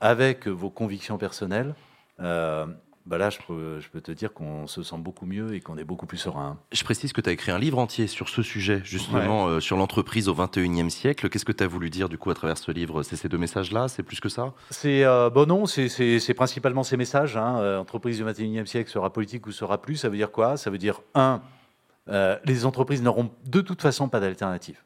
avec 0.00 0.46
vos 0.48 0.70
convictions 0.70 1.18
personnelles, 1.18 1.74
euh, 2.20 2.66
bah 3.06 3.16
là, 3.18 3.30
je 3.30 3.38
peux, 3.46 3.80
je 3.80 3.88
peux 3.88 4.00
te 4.00 4.12
dire 4.12 4.32
qu'on 4.32 4.66
se 4.66 4.82
sent 4.82 4.98
beaucoup 4.98 5.24
mieux 5.26 5.54
et 5.54 5.60
qu'on 5.60 5.78
est 5.78 5.84
beaucoup 5.84 6.06
plus 6.06 6.18
serein. 6.18 6.58
Je 6.70 6.84
précise 6.84 7.12
que 7.12 7.20
tu 7.20 7.28
as 7.30 7.32
écrit 7.32 7.50
un 7.50 7.58
livre 7.58 7.78
entier 7.78 8.06
sur 8.06 8.28
ce 8.28 8.42
sujet, 8.42 8.82
justement, 8.84 9.46
euh, 9.48 9.58
sur 9.60 9.76
l'entreprise 9.78 10.28
au 10.28 10.34
21e 10.34 10.90
siècle. 10.90 11.28
Qu'est-ce 11.28 11.46
que 11.46 11.52
tu 11.52 11.64
as 11.64 11.66
voulu 11.66 11.88
dire, 11.90 12.08
du 12.08 12.18
coup, 12.18 12.30
à 12.30 12.34
travers 12.34 12.58
ce 12.58 12.70
livre? 12.70 13.02
C'est 13.02 13.16
ces 13.16 13.28
deux 13.28 13.38
messages-là? 13.38 13.88
C'est 13.88 14.02
plus 14.02 14.20
que 14.20 14.28
ça? 14.28 14.52
C'est 14.70 15.02
euh, 15.04 15.30
bon 15.30 15.48
non, 15.48 15.66
c'est- 15.66 16.34
principalement 16.34 16.82
ces 16.84 16.96
messages. 16.98 17.36
Hein. 17.36 17.78
Entreprise 17.78 18.18
du 18.18 18.24
21e 18.24 18.66
siècle 18.66 18.90
sera 18.90 19.12
politique 19.12 19.46
ou 19.46 19.52
sera 19.52 19.80
plus. 19.80 19.96
Ça 19.96 20.08
veut 20.08 20.16
dire 20.16 20.30
quoi? 20.30 20.56
Ça 20.56 20.70
veut 20.70 20.78
dire 20.78 21.00
un, 21.14 21.40
euh, 22.08 22.36
les 22.44 22.66
entreprises 22.66 23.02
n'auront 23.02 23.30
de 23.46 23.60
toute 23.60 23.80
façon 23.82 24.08
pas 24.08 24.20
d'alternative. 24.20 24.78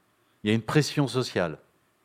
Il 0.44 0.48
y 0.48 0.50
a 0.52 0.54
une 0.54 0.62
pression 0.62 1.08
sociale 1.08 1.58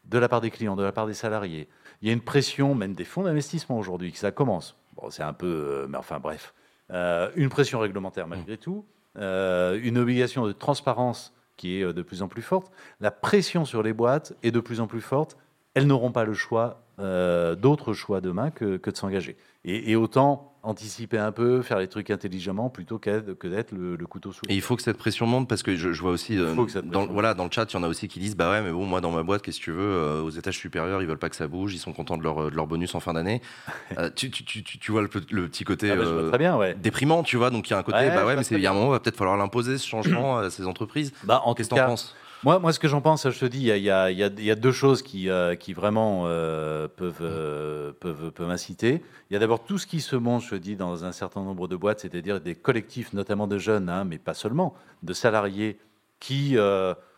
de 0.06 0.17
la 0.17 0.28
part 0.28 0.41
des 0.41 0.50
clients, 0.50 0.76
de 0.76 0.84
la 0.84 0.91
part 0.91 1.06
des 1.08 1.13
salariés. 1.13 1.67
Il 2.01 2.07
y 2.07 2.12
a 2.12 2.13
une 2.13 2.21
pression 2.21 2.75
même 2.75 2.93
des 2.93 3.03
fonds 3.05 3.23
d'investissement 3.23 3.77
aujourd'hui 3.77 4.12
que 4.12 4.17
ça 4.17 4.31
commence. 4.31 4.75
Bon, 4.95 5.09
c'est 5.09 5.23
un 5.23 5.33
peu, 5.33 5.47
euh, 5.47 5.88
mais 5.88 5.97
enfin 5.97 6.19
bref, 6.19 6.53
Euh, 6.91 7.29
une 7.35 7.49
pression 7.49 7.79
réglementaire 7.79 8.27
malgré 8.27 8.57
tout, 8.57 8.83
euh, 9.17 9.79
une 9.83 9.99
obligation 9.99 10.47
de 10.47 10.53
transparence 10.53 11.33
qui 11.55 11.75
est 11.75 11.93
de 11.93 12.01
plus 12.01 12.23
en 12.23 12.27
plus 12.27 12.41
forte. 12.41 12.71
La 12.99 13.12
pression 13.12 13.63
sur 13.63 13.83
les 13.83 13.93
boîtes 13.93 14.33
est 14.41 14.49
de 14.49 14.59
plus 14.59 14.79
en 14.79 14.88
plus 14.88 15.01
forte. 15.01 15.38
Elles 15.75 15.88
n'auront 15.88 16.12
pas 16.12 16.25
le 16.25 16.34
choix, 16.34 16.82
euh, 16.99 17.55
d'autres 17.55 17.93
choix 17.93 18.21
demain 18.21 18.49
que, 18.51 18.77
que 18.77 18.89
de 18.89 18.97
s'engager. 18.97 19.38
Et, 19.65 19.91
et 19.91 19.95
autant 19.95 20.45
anticiper 20.62 21.17
un 21.17 21.32
peu, 21.32 21.62
faire 21.62 21.79
les 21.79 21.88
trucs 21.88 22.10
intelligemment 22.10 22.69
plutôt 22.69 22.99
que 22.99 23.47
d'être 23.47 23.71
le, 23.71 23.95
le 23.95 24.05
couteau 24.08 24.34
sous. 24.34 24.41
Et 24.49 24.55
il 24.55 24.62
faut 24.62 24.75
que 24.75 24.82
cette 24.82 24.97
pression 24.97 25.25
monte 25.25 25.47
parce 25.47 25.63
que 25.63 25.73
je, 25.77 25.93
je 25.93 26.01
vois 26.01 26.12
aussi 26.12 26.38
euh, 26.38 26.53
faut 26.53 26.65
que 26.65 26.71
cette 26.71 26.89
dans, 26.89 27.05
voilà 27.08 27.34
dans 27.34 27.45
le 27.45 27.49
chat 27.51 27.71
il 27.71 27.75
y 27.75 27.79
en 27.79 27.84
a 27.84 27.88
aussi 27.88 28.10
qui 28.10 28.19
disent 28.19 28.36
bah 28.36 28.51
ouais 28.51 28.62
mais 28.62 28.71
bon 28.71 28.86
moi 28.86 28.99
dans 28.99 29.12
ma 29.12 29.23
boîte 29.23 29.41
qu'est-ce 29.41 29.60
que 29.60 29.63
tu 29.63 29.71
veux 29.71 29.79
euh, 29.82 30.21
aux 30.21 30.29
étages 30.32 30.58
supérieurs 30.58 31.01
ils 31.01 31.08
veulent 31.08 31.17
pas 31.17 31.29
que 31.29 31.38
ça 31.38 31.47
bouge 31.47 31.73
ils 31.73 31.79
sont 31.79 31.93
contents 31.93 32.17
de 32.17 32.23
leur, 32.23 32.51
de 32.51 32.55
leur 32.55 32.67
bonus 32.67 32.93
en 32.93 32.99
fin 32.99 33.13
d'année 33.13 33.41
Euh, 33.97 34.10
tu, 34.13 34.29
tu, 34.29 34.43
tu, 34.43 34.63
tu 34.63 34.91
vois 34.91 35.01
le, 35.01 35.08
pe- 35.08 35.21
le 35.32 35.47
petit 35.47 35.63
côté 35.63 35.91
Ah 35.91 35.95
bah, 35.95 36.03
je 36.05 36.13
vois 36.13 36.27
très 36.29 36.38
bien, 36.38 36.58
ouais. 36.58 36.75
déprimant 36.75 37.23
tu 37.23 37.38
vois 37.38 37.49
donc 37.51 37.69
il 37.69 37.71
y 37.71 37.75
a 37.75 37.79
un 37.79 37.84
côté 37.84 37.97
Ouais, 37.99 38.10
bah 38.13 38.25
ouais 38.25 38.36
mais 38.36 38.43
il 38.51 38.60
y 38.60 38.67
a 38.67 38.71
un 38.71 38.73
moment 38.73 38.88
il 38.88 38.91
va 38.91 38.99
peut-être 38.99 39.17
falloir 39.17 39.38
l'imposer 39.38 39.77
ce 39.77 39.88
changement 39.88 40.38
à 40.39 40.49
ces 40.49 40.65
entreprises 40.67 41.13
Bah, 41.23 41.41
en 41.45 41.53
qu'est-ce 41.53 41.69
que 41.69 41.75
cas, 41.75 41.86
penses? 41.88 42.15
Moi, 42.43 42.58
moi, 42.60 42.71
ce 42.71 42.80
que 42.80 42.88
j'en 42.88 43.02
pense, 43.02 43.30
je 43.30 43.38
te 43.38 43.45
dis, 43.45 43.67
il 43.67 43.84
y 43.84 43.91
a, 43.91 44.56
deux 44.56 44.71
choses 44.71 45.02
qui, 45.02 45.30
euh, 45.30 45.56
vraiment 45.75 46.23
euh, 46.25 46.88
peuvent, 46.88 47.17
euh, 47.21 47.91
peuvent, 47.99 48.32
peuvent 48.32 48.49
inciter. 48.49 49.04
Il 49.30 49.34
y 49.34 49.36
a 49.36 49.39
d'abord 49.39 49.65
tout 49.65 49.78
ce 49.78 49.86
qui 49.86 49.99
se 49.99 50.15
monte, 50.15 50.43
je 50.43 50.52
te 50.52 50.56
dis, 50.56 50.78
dans 50.78 51.04
un 51.04 51.12
certain 51.12 51.43
nombre 51.43 51.67
de 51.67 51.75
boîtes, 51.75 51.99
c'est-à-dire 51.99 52.39
des 52.39 52.56
collectifs, 52.56 53.12
notamment 53.12 53.45
de 53.45 53.58
jeunes, 53.58 53.89
hein, 53.89 54.06
mais 54.06 54.17
pas 54.17 54.34
seulement, 54.34 54.73
de 55.04 55.12
salariés 55.12 55.80
qui 56.21 56.56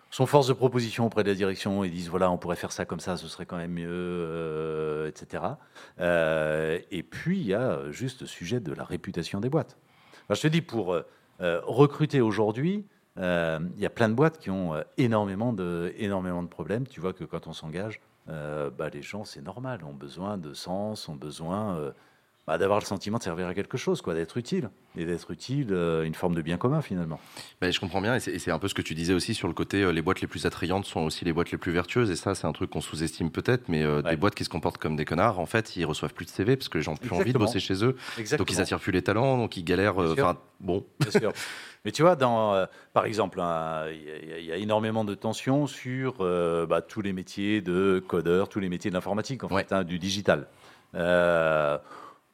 sont 0.09 0.25
force 0.25 0.47
de 0.47 0.53
proposition 0.53 1.05
auprès 1.05 1.23
de 1.23 1.29
la 1.29 1.35
direction 1.35 1.83
et 1.83 1.89
disent 1.89 2.09
voilà, 2.09 2.31
on 2.31 2.39
pourrait 2.39 2.55
faire 2.55 2.71
ça 2.71 2.85
comme 2.85 2.99
ça, 2.99 3.15
ce 3.15 3.27
serait 3.27 3.45
quand 3.45 3.57
même 3.57 3.73
mieux, 3.73 5.05
etc. 5.07 5.43
Et 5.99 7.03
puis, 7.03 7.39
il 7.39 7.45
y 7.45 7.53
a 7.53 7.91
juste 7.91 8.21
le 8.21 8.27
sujet 8.27 8.59
de 8.59 8.73
la 8.73 8.83
réputation 8.83 9.39
des 9.39 9.49
boîtes. 9.49 9.77
Je 10.31 10.41
te 10.41 10.47
dis, 10.47 10.61
pour 10.61 10.97
recruter 11.39 12.21
aujourd'hui, 12.21 12.85
euh, 13.17 13.59
il 13.75 13.81
y 13.81 13.85
a 13.85 13.89
plein 13.89 14.09
de 14.09 14.13
boîtes 14.13 14.37
qui 14.37 14.49
ont 14.49 14.73
euh, 14.73 14.81
énormément, 14.97 15.53
de, 15.53 15.93
énormément 15.97 16.43
de 16.43 16.47
problèmes. 16.47 16.87
Tu 16.87 17.01
vois 17.01 17.13
que 17.13 17.23
quand 17.23 17.47
on 17.47 17.53
s'engage, 17.53 17.99
euh, 18.29 18.69
bah, 18.69 18.89
les 18.89 19.01
gens, 19.01 19.25
c'est 19.25 19.41
normal, 19.41 19.83
ont 19.83 19.93
besoin 19.93 20.37
de 20.37 20.53
sens, 20.53 21.09
ont 21.09 21.15
besoin 21.15 21.93
bah, 22.47 22.57
d'avoir 22.57 22.79
le 22.79 22.85
sentiment 22.85 23.17
de 23.19 23.23
servir 23.23 23.47
à 23.47 23.53
quelque 23.53 23.77
chose, 23.77 24.01
quoi, 24.01 24.13
d'être 24.15 24.35
utile. 24.37 24.69
Et 24.97 25.05
d'être 25.05 25.29
utile, 25.31 25.67
euh, 25.71 26.03
une 26.03 26.15
forme 26.15 26.33
de 26.35 26.41
bien 26.41 26.57
commun, 26.57 26.81
finalement. 26.81 27.19
Ben, 27.61 27.71
je 27.71 27.79
comprends 27.79 28.01
bien, 28.01 28.15
et 28.15 28.19
c'est 28.19 28.51
un 28.51 28.57
peu 28.59 28.67
ce 28.67 28.73
que 28.73 28.81
tu 28.81 28.95
disais 28.95 29.13
aussi 29.13 29.33
sur 29.35 29.47
le 29.47 29.53
côté, 29.53 29.83
euh, 29.83 29.91
les 29.91 30.01
boîtes 30.01 30.21
les 30.21 30.27
plus 30.27 30.45
attrayantes 30.45 30.85
sont 30.85 31.01
aussi 31.01 31.23
les 31.23 31.33
boîtes 31.33 31.51
les 31.51 31.57
plus 31.59 31.71
vertueuses, 31.71 32.09
et 32.09 32.15
ça, 32.15 32.33
c'est 32.35 32.47
un 32.47 32.51
truc 32.51 32.71
qu'on 32.71 32.81
sous-estime 32.81 33.29
peut-être, 33.31 33.69
mais 33.69 33.83
euh, 33.83 34.01
Ouais. 34.01 34.09
des 34.11 34.15
boîtes 34.17 34.35
qui 34.35 34.43
se 34.43 34.49
comportent 34.49 34.79
comme 34.79 34.95
des 34.95 35.05
connards, 35.05 35.39
en 35.39 35.45
fait, 35.45 35.75
ils 35.77 35.85
reçoivent 35.85 36.13
plus 36.13 36.25
de 36.25 36.31
CV 36.31 36.57
parce 36.57 36.67
que 36.67 36.77
les 36.79 36.83
gens 36.83 36.93
ont 36.93 36.97
plus 36.97 37.13
envie 37.13 37.31
de 37.31 37.37
bosser 37.37 37.59
chez 37.59 37.85
eux, 37.85 37.95
donc 38.37 38.51
ils 38.51 38.59
attirent 38.59 38.79
plus 38.79 38.91
les 38.91 39.03
talents, 39.03 39.37
donc 39.37 39.55
ils 39.55 39.63
galèrent. 39.63 39.93
Bien 39.93 40.15
sûr. 40.15 40.25
Enfin, 40.25 40.37
bon, 40.59 40.85
Bien 40.99 41.11
sûr. 41.11 41.31
Mais 41.85 41.91
tu 41.91 42.01
vois, 42.03 42.15
dans, 42.15 42.67
par 42.93 43.05
exemple, 43.05 43.39
hein, 43.41 43.85
il 43.91 44.03
y, 44.29 44.33
a- 44.33 44.37
il 44.39 44.45
y 44.45 44.51
a 44.51 44.57
énormément 44.57 45.03
de 45.05 45.13
tensions 45.15 45.67
sur 45.67 46.15
bah, 46.67 46.81
tous 46.81 47.01
les 47.01 47.13
métiers 47.13 47.61
de 47.61 48.03
codeur, 48.07 48.49
tous 48.49 48.59
les 48.59 48.69
métiers 48.69 48.89
de 48.91 48.95
l'informatique, 48.95 49.43
en 49.43 49.47
Ouais. 49.47 49.63
fait, 49.63 49.73
hein, 49.73 49.83
du 49.83 49.97
digital. 49.99 50.47
Euh, 50.95 51.77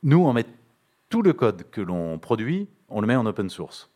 nous, 0.04 0.24
on 0.26 0.34
met 0.34 0.46
tout 1.10 1.22
le 1.22 1.34
code 1.34 1.64
que 1.72 1.82
l'on 1.82 2.18
produit, 2.20 2.68
on 2.90 3.02
le 3.02 3.08
met 3.08 3.16
en 3.16 3.26
open 3.26 3.50
source. 3.50 3.90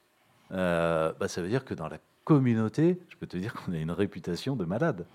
Euh, 0.51 1.11
bah, 1.19 1.27
ça 1.27 1.41
veut 1.41 1.49
dire 1.49 1.63
que 1.65 1.73
dans 1.73 1.87
la 1.87 1.97
communauté, 2.23 2.99
je 3.09 3.15
peux 3.15 3.27
te 3.27 3.37
dire 3.37 3.53
qu'on 3.53 3.73
a 3.73 3.77
une 3.77 3.91
réputation 3.91 4.55
de 4.55 4.65
malade. 4.65 5.05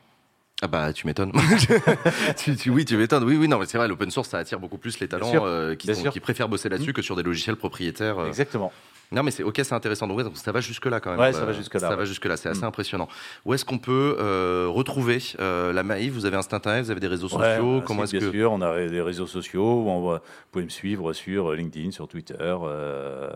Ah 0.62 0.68
bah 0.68 0.92
tu 0.94 1.06
m'étonnes. 1.06 1.32
Tu- 2.36 2.56
tu- 2.56 2.70
oui, 2.70 2.84
tu 2.86 2.96
m'étonnes. 2.96 3.24
Oui, 3.24 3.36
oui, 3.36 3.46
non, 3.46 3.58
mais 3.58 3.66
c'est 3.66 3.76
vrai, 3.76 3.88
l'open 3.88 4.10
source, 4.10 4.30
ça 4.30 4.38
attire 4.38 4.58
beaucoup 4.58 4.78
plus 4.78 4.98
les 5.00 5.08
talents 5.08 5.30
euh, 5.44 5.74
qui, 5.74 5.94
sont- 5.94 6.10
préfèrent 6.22 6.48
bosser 6.48 6.68
là-dessus 6.70 6.88
Mhm. 6.90 6.94
que 6.94 7.02
sur 7.02 7.14
des 7.16 7.22
logiciels 7.22 7.56
propriétaires. 7.56 8.18
euh. 8.18 8.26
Exactement. 8.28 8.72
Non, 9.12 9.22
mais 9.22 9.30
c'est 9.30 9.42
ok, 9.44 9.60
c'est 9.62 9.72
intéressant. 9.72 10.06
Donc, 10.06 10.18
ouais, 10.18 10.24
donc 10.24 10.36
ça 10.36 10.50
va 10.52 10.60
jusque 10.60 10.86
là 10.86 10.98
quand 11.00 11.10
même. 11.10 11.20
Ouais, 11.20 11.32
ça 11.32 11.42
Euh, 11.42 11.44
va 11.44 11.52
jusque-là, 11.52 11.80
Ça 11.80 11.90
ouais. 11.90 11.96
va 11.96 12.04
jusque 12.04 12.24
là. 12.24 12.36
C'est 12.36 12.48
assez 12.48 12.60
Mhm. 12.60 12.66
impressionnant. 12.68 13.08
Où 13.44 13.54
est-ce 13.54 13.64
qu'on 13.64 13.78
peut 13.78 14.16
euh, 14.18 14.66
retrouver 14.68 15.22
euh, 15.40 15.72
la 15.72 15.82
Maïf 15.82 16.12
Vous 16.12 16.26
avez 16.26 16.36
un 16.36 16.42
site 16.42 16.54
internet, 16.54 16.84
vous 16.84 16.90
avez 16.90 17.00
des 17.00 17.06
réseaux 17.06 17.28
sociaux. 17.28 17.82
Comment 17.86 18.02
est-ce 18.04 18.16
bien 18.16 18.20
que 18.20 18.30
sûr, 18.32 18.52
on 18.52 18.60
a 18.62 18.86
des 18.86 19.00
réseaux 19.00 19.26
sociaux, 19.28 19.82
où 19.82 19.88
on 19.88 20.08
va- 20.08 20.16
vous 20.18 20.20
pouvez 20.50 20.64
me 20.64 20.70
suivre 20.70 21.12
sur 21.12 21.52
LinkedIn, 21.52 21.90
sur 21.92 22.08
Twitter. 22.08 22.34
euh, 22.38 23.28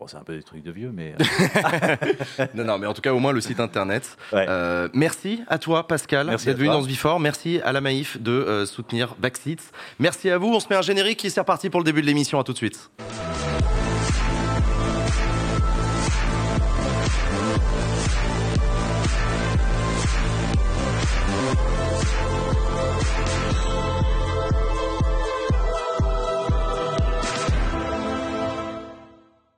bon, 0.00 0.06
c'est 0.08 0.16
un 0.16 0.24
peu 0.24 0.34
des 0.34 0.42
trucs 0.42 0.62
de 0.64 0.72
vieux, 0.72 0.90
mais 0.92 1.14
Non, 2.54 2.64
non, 2.64 2.78
mais 2.78 2.86
en 2.88 2.94
tout 2.94 3.02
cas, 3.02 3.12
au 3.14 3.18
moins 3.20 3.32
le 3.32 3.40
site 3.40 3.60
internet. 3.60 4.16
Ouais. 4.32 4.46
Euh, 4.48 4.88
merci 4.92 5.42
à 5.48 5.58
toi, 5.58 5.86
Pascal, 5.86 6.26
d'être 6.30 6.56
venu 6.56 6.66
dans 6.68 6.82
ce 6.82 6.88
Before. 6.88 7.20
Merci 7.20 7.60
à 7.64 7.72
la 7.72 7.80
Maïf 7.80 8.20
de 8.20 8.32
euh, 8.32 8.66
soutenir 8.66 9.14
Backseat. 9.20 9.60
Merci 10.00 10.30
à 10.30 10.38
vous. 10.38 10.48
On 10.48 10.58
se 10.60 10.66
met 10.68 10.76
un 10.76 10.82
générique 10.82 11.18
qui 11.20 11.28
est 11.28 11.38
reparti 11.38 11.70
pour 11.70 11.78
le 11.80 11.84
début 11.84 12.00
de 12.02 12.06
l'émission. 12.06 12.40
À 12.40 12.44
tout 12.44 12.52
de 12.52 12.58
suite. 12.58 12.90